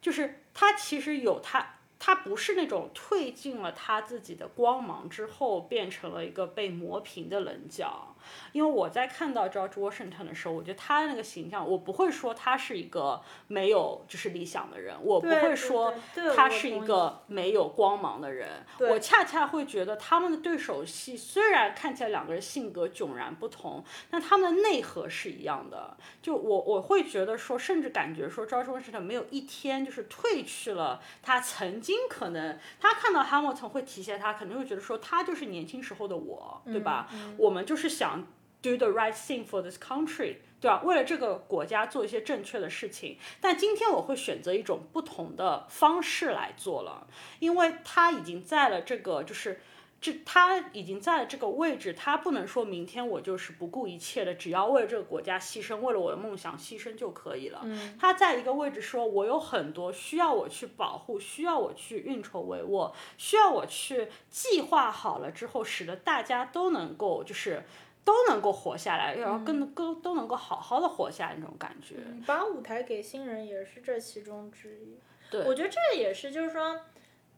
[0.00, 8.07] 就是他其实有他，他不是那种褪尽了他自己的光芒之后变成了一个被磨平的棱角。
[8.52, 15.94] 因为我在看到 George Washington 的时候，我觉得他的那个形象，我不会说他是一个没有就是理想的人，我不会说
[16.34, 18.64] 他是一个没有光芒的人。
[18.76, 25.96] 对我恰恰会觉得他们的对手戏虽然看起来两个人性格迥然不同，但他们的内核是一样的。
[26.22, 37.08] 就我我会觉得说，甚至感觉说，George Washington 没有一天就是褪去了他曾经可能他看到 Hamilton 会提携他，肯定会觉得说他就是年轻时候的我，对吧？
[37.36, 38.17] 我们就是想
[38.62, 40.36] do the right thing for this country。
[40.60, 40.82] 对吧？
[40.82, 47.06] 为了这个国家做一些正确的事情，但今天我会选择一种不同的方式来做了，
[47.38, 49.60] 因为他已经在了这个就是
[50.00, 57.64] 这他已经在了这个位置，他不能说明天我就是不顾一切的，只要为了这个国家牺牲，为了我的梦想牺牲就可以了。
[57.96, 67.62] 他在一个位置说，我有很多需要我去保护，需要我去运筹帷幄，需要我去计划好了之后，使得大家都能够就是。
[68.04, 71.96] 都能够活下来，然后更都都能够好好的活下来那种感觉。
[72.26, 74.98] 把舞台给新人也是这其中之一。
[75.30, 76.80] 对我觉得这也是，就是说，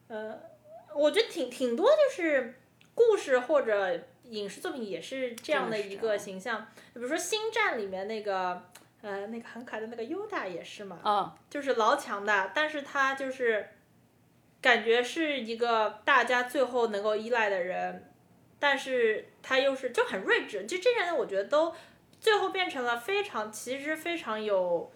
[0.07, 0.39] 呃，
[0.95, 2.57] 我觉得挺挺多就是
[2.95, 6.67] 故事或者影视作品也是这样的一个形象。
[6.93, 8.63] 比如说《星战》里面那个，
[9.01, 13.67] 呃，那个很可爱的那个优达也是嘛，嗯，就是老强大，但是他就是
[14.61, 18.10] 感觉是一个大家最后能够依赖的人，
[18.61, 21.73] 但是他又是就很睿智，就这些人我觉得都
[22.19, 24.91] 最后变成了非常其实非常有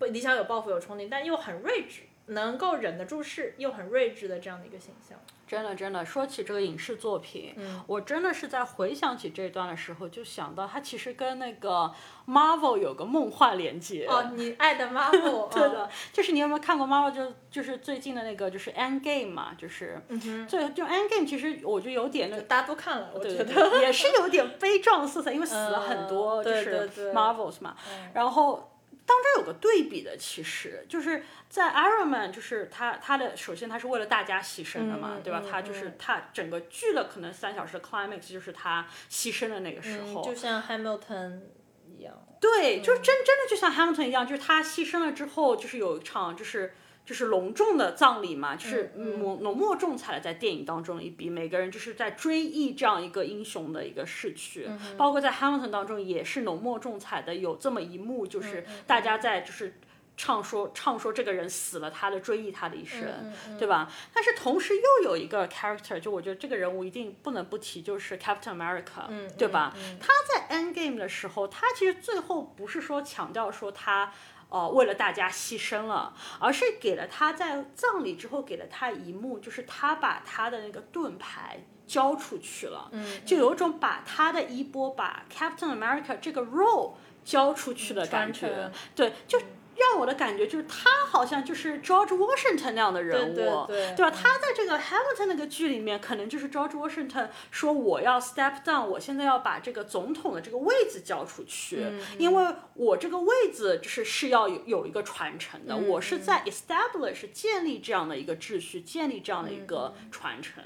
[0.00, 2.02] 理想、有抱负、有冲劲，但又很睿智。
[2.28, 5.18] 能够忍得住事又很睿智的这样的一个形象。
[5.46, 11.90] 真的，真的，说起这个影视作品，嗯我真的是在回想起这一段的时候，就想到它其实跟那个
[12.26, 14.04] Marvel 有个梦幻连接。
[14.06, 22.42] 哦，你爱的 Marvel， 对的，就是你有没有看过 Marvel 就就是最近的那个就是 End Game 嘛，就是，嗯最就 End Game 其实我觉得有点那个。
[22.42, 23.54] 大家都看了，我对觉得。
[23.54, 27.74] 对对，也是有点悲壮色彩，因为死了很多，就是对对 Marvels 嘛。
[28.12, 28.70] 然后
[29.08, 35.40] 当中有个对比的，其实就是在 Iron Man，就是他他的首先他是为了大家牺牲的嘛，嗯对吧？
[35.42, 41.40] 嗯他就是嗯他整个剧的可能三小时的 climax 就是他牺牲的那个时候，嗯就像 Hamilton
[41.86, 42.14] 一样。
[42.38, 46.74] 对，就是真真的就像 Hamilton 一样，就是他牺牲了之后，就是有一场就是
[47.08, 59.80] 就是隆重的葬礼嘛，就是嗯浓浓墨重彩的在电影当中一笔，每个人就是在追忆这样一个英雄的一个逝去，嗯包括在 Hamilton 当中也是浓墨重彩的，有这么一幕，嗯就是大家在就是。
[60.20, 63.04] 唱说唱说这个人死了，他的追忆他的一生，
[63.46, 63.88] 嗯对吧？
[64.12, 69.06] 但是同时又有一个 character，就我觉得这个人物一定不能不提，就是 Captain America，、
[69.38, 69.72] 对嗯吧？
[70.00, 74.12] 他在 Endgame 的时候，他其实最后不是说强调说他。
[74.48, 86.92] 呃，为了大家牺牲了，而是给了他在葬礼之后给了他一幕，就是他把他的那个盾牌交出去了，嗯就有一种把他的衣钵，把 Captain America 这个 role
[87.24, 89.38] 交出去的感觉，对，就
[89.78, 94.10] 让我的感觉就是他好像就是 George Washington 那样的人物，对对对吧？
[94.10, 101.86] 他在这个 Hamilton 那个剧里面，可能就是 George Washington 说我要 step down，我现在要把这个总统的这个位子交出去，
[102.18, 110.64] 因为我这个位子就是是要有有一个传承的，我是在 establish 建立这样的一个秩序，建立这样的一个传承。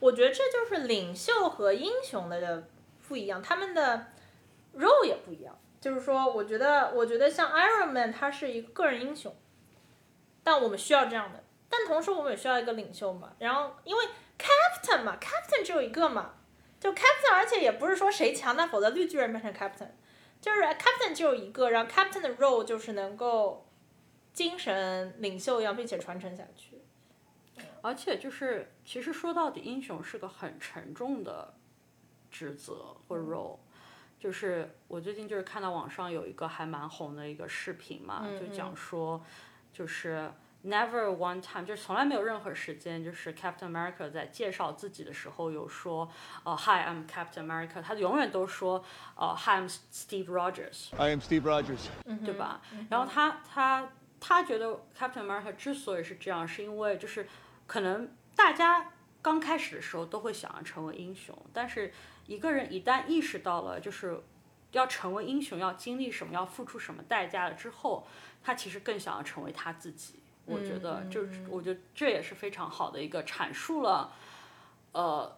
[0.00, 2.68] 我觉得这就是领袖和英雄的
[3.08, 4.06] 不一样，他们的
[4.76, 5.58] role 也不一样。
[5.80, 9.34] 就是说，我觉得，我觉得像 Iron Man 他是一个个人英雄，
[10.42, 13.32] 但我们需要这样的，但同时我们也需要一个领袖嘛。
[13.38, 14.04] 然后因为
[14.38, 16.34] Captain 嘛，Captain 只有一个嘛，
[16.80, 19.90] 就 Captain，而且也不是说谁强，那否则绿巨人变成 Captain，
[20.40, 23.68] 就是 Captain 只有一个，然后 Captain 的 role 就是能够
[24.32, 26.82] 精神领袖一样，并且传承下去。
[27.82, 31.54] 而且就是，其实说到底，英雄是个很沉重的
[32.30, 33.58] 职责或者 role。
[34.18, 39.22] 就是我最近就是看到网上有一个还蛮红的一个视频嘛，就讲说，
[39.72, 40.30] 就是
[40.64, 46.10] never one time，就是从来没有任何时间，就是 Captain America 在介绍自己的时候有说，
[46.42, 50.88] 呃，Hi，I'm Captain America，他永远都说，呃，Hi，I'm Steve Rogers。
[50.96, 51.86] I am Steve Rogers.
[52.24, 52.60] 对吧？
[52.90, 53.88] 然后他他
[54.18, 57.28] 他觉得 Captain America 之所以是这样，是因为就是
[57.68, 58.90] 可能大家
[59.22, 61.92] 刚开始的时候都会想要成为英雄，但是
[62.28, 64.22] 一个人一旦意识到了就是
[64.70, 68.06] 要成为英雄要经历什么，要付出什么代价了之后，
[68.44, 70.20] 他其实更想要成为他自己。
[70.44, 74.12] 我觉得就是，我觉得这也是非常好的一个阐述了，
[74.92, 75.37] 呃，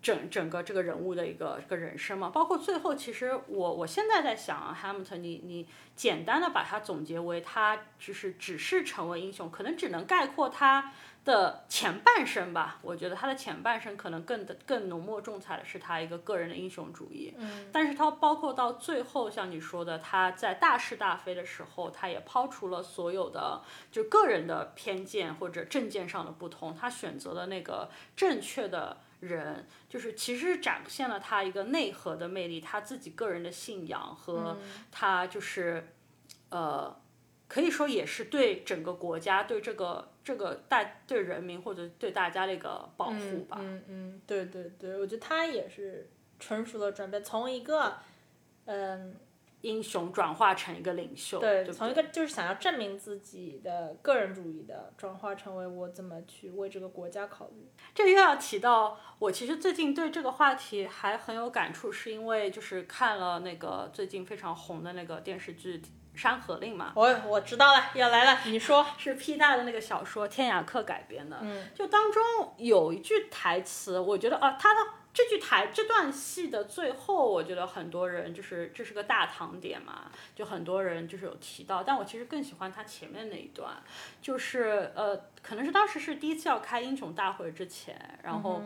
[0.00, 10.92] 整整个这个人物的一个这个人生嘛，包括最后，其实我我现在在想啊，Hamilton，你你简单的把它总结为他就是只是成为英雄，可能只能概括他
[11.24, 12.78] 的前半生吧。
[12.82, 28.98] 我觉得他的前半生可能更的更浓墨重彩的是他一个个人的英雄主义，嗯，但是他包括到最后，像你说的，他在大是大非的时候，他也抛除了所有的就个人的偏见或者政见上的不同，他选择了那个正确的。
[29.20, 34.56] 人就是其实展现了他一个内核的魅力，他自己个人的信仰和
[34.92, 35.88] 他就是，
[36.50, 37.00] 呃，
[37.48, 43.58] 可以说也是对整个国家、对这个这个大对人民或者对大家的一个保护吧。
[43.60, 46.08] 嗯嗯，对对对，我觉得他也是
[46.38, 47.98] 成熟的转变，从一个，
[48.66, 49.16] 嗯，
[49.62, 57.68] 英雄转化成一个领袖，对从一个就是想要证明自己的个人主义的，转化成为我怎么去为这个国家考虑。
[57.94, 65.78] 这又要提到，我其实最近对这个话题还很有感触，是因为就是看了那个最近非常红的那个电视剧
[66.14, 68.86] 《山河令》嘛，我我知道了，要来了，你说。
[68.96, 72.22] 是 P 大的那个小说《天涯客》改编的，嗯，就当中
[72.56, 74.80] 有一句台词，我觉得啊，他的
[75.12, 83.82] 这句台这段戏的最后，我觉得很多人就是这是个大堂点嘛，就很多人就是有提到，但我其实更喜欢他前面那一段，
[84.22, 88.62] 就是呃，可能是当时是第一次要开英雄大会之前，然后、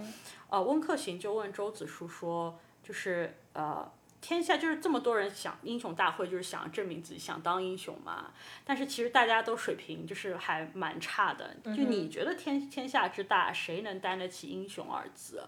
[0.49, 3.91] 呃，温客行就问周子舒说，就是呃。
[4.25, 8.31] 天下就是这么多人想英雄大会，就是想证明自己，想当英雄嘛。
[8.65, 11.57] 但是其实大家都水平就是还蛮差的。
[11.65, 15.43] 就你觉得天天下之大，谁能担得起英雄二字？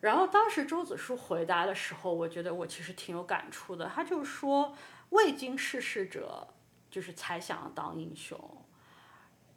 [0.00, 3.90] 然后当时周子舒回答的时候，我觉得我其实挺有感触的。
[3.92, 4.76] 他就说
[5.10, 6.46] ：“未经世事者，
[6.88, 8.38] 就是才想要当英雄。”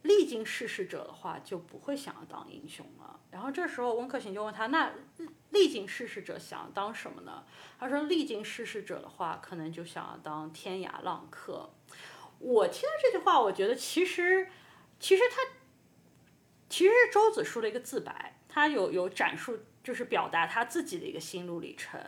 [0.02, 3.20] 历经世事者的话，就不会想要当英雄了。
[3.30, 4.90] 然后这时候温客行就问他，那
[5.50, 7.44] 历经世事者想要当什么呢？
[7.78, 11.70] 他说，历经世事者的话，可能就想要当天涯浪客。
[12.40, 14.48] 我听到这句话，我觉得其实，
[14.98, 15.36] 其实他，
[16.68, 19.60] 其实是周子舒的一个自白，他有有阐述。
[19.82, 22.00] 就是表达他自己的一个心路历程，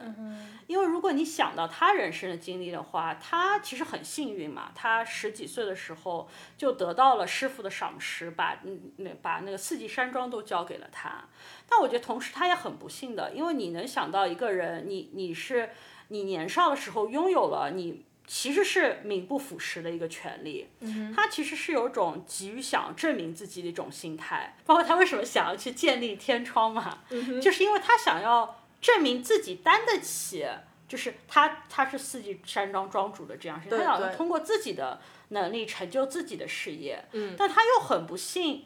[0.66, 8.60] 因为如果你想到他人生的经历的话，他其实很幸运嘛，他十几岁的时候就得到了师傅的赏识，把
[8.98, 11.24] 那把那个四季山庄都交给了他。
[11.68, 15.70] 但我觉得同时他也很不幸的，因为你能想到一个人，你你是
[16.08, 18.04] 你年少的时候拥有了你。
[18.26, 20.68] 其实是名不副实的一个权利，
[21.14, 27.00] 他其实是有种急于想证明自己的一种心态，包括他为什么想要去建立天窗嘛，
[27.42, 30.46] 就是因为他想要证明自己担得起，
[30.88, 37.04] 就是他他是四季山庄庄主的这样事情，他想通过自己的能力成就自己的事业，
[37.36, 38.64] 但他又很不幸，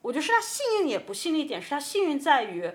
[0.00, 2.72] 我觉得是他幸运也不幸的一点是他幸运在于。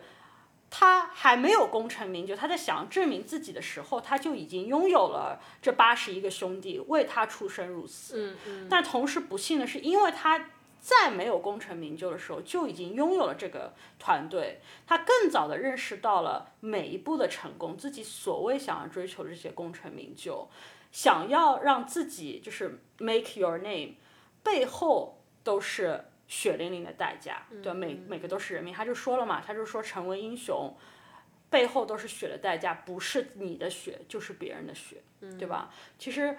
[0.76, 8.15] 他还没有功成名就，他在想要证明自己的时候，他就已经拥有了这八十一个兄弟为他出生入死。
[8.17, 8.67] 嗯嗯。
[8.67, 10.49] 但同时不幸的是，因为他
[10.80, 20.49] 在没有功成名就的时候，就已经拥有了这个团队，他更早的认识到了每一步的成功，自己所谓想要追求的这些功成名就，
[20.91, 23.91] 想要让自己就是 make your name，
[24.41, 26.05] 背后都是。
[26.36, 28.73] 血淋淋的代价，对每每个都是人命。
[28.73, 30.75] 他就说了嘛，他就说成为英雄，
[31.51, 35.03] 背后都是血的代价，不是你的血就是别人的血，
[35.38, 35.69] 对吧？
[35.99, 36.36] 其实，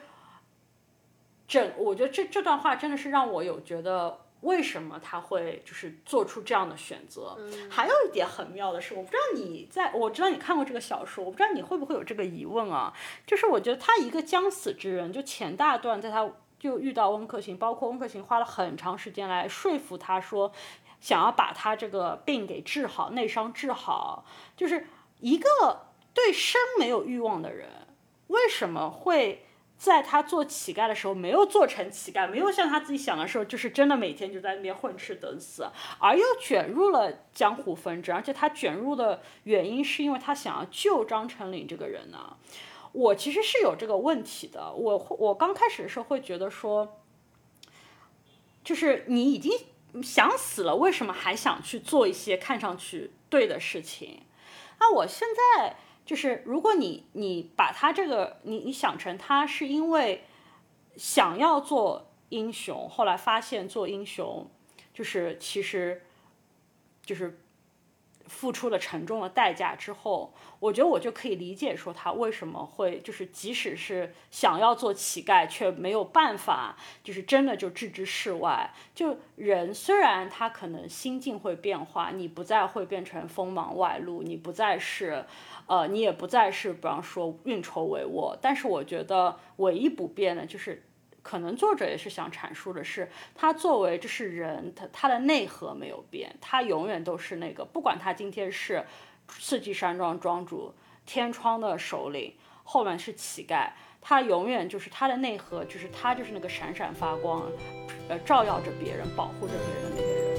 [1.46, 7.38] 整我觉得这这段话真的是让我有觉得为什么他会就是做出这样的选择。
[7.70, 12.92] 还有一点很妙的是，我不知道你在我知道你看过这个小说，我不知道你会不会有这个疑问啊？
[13.24, 16.28] 就是我觉得他一个将死之人，就前大段在他。
[16.64, 20.50] 就遇到温客行，包括温客行花了很长时间来说服他说，
[20.98, 24.24] 想要把他这个病给治好，内伤治好。
[24.56, 24.86] 就是
[25.20, 25.48] 一个
[26.14, 27.68] 对生没有欲望的人，
[28.28, 29.44] 为什么会
[29.76, 35.66] 在他做乞丐的时候没有做成乞丐，没有像他自己想的时候，就是真的每天就在那边混吃等死，
[35.98, 38.16] 而又卷入了江湖纷争？
[38.16, 42.38] 而且他卷入的原因是因为他想要救张成林这个人呢？
[42.94, 47.00] 我其实是有这个问题的，我我刚开始的时候会觉得说，
[48.62, 49.52] 就是你已经
[50.00, 54.22] 想死了，为什么还想去做一些看上去对的事情？
[54.78, 55.26] 那我现
[55.58, 55.76] 在
[56.06, 60.24] 就是，如果你你把他这个你你想成他是因为
[60.96, 64.48] 想要做英雄，后来发现做英雄
[64.94, 66.06] 就是其实
[67.04, 67.40] 就是。
[68.26, 78.72] 付出了沉重的代价之后，我觉得我就可以理解说他为什么会就是即使是想要做乞丐，却没有办法，就是真的就置之事外。
[78.94, 85.24] 就人虽然他可能心境会变化，你不再会变成锋芒外露，你不再是，
[85.66, 90.82] 呃，你也不再是比方说运筹帷幄，但是我觉得唯一不变的就是。
[91.24, 98.84] 可能作者也是想阐述的是，他作为这是人，他他的内核没有变，他永远都是那个，不管他今天是
[99.30, 100.74] 四季山庄庄主、
[101.06, 103.70] 天窗的首领，后面是乞丐，
[104.02, 107.50] 他永远就是他的内核，就是他就是那个闪闪发光，
[108.10, 110.33] 呃，照耀着别人、保护着别人的那个人。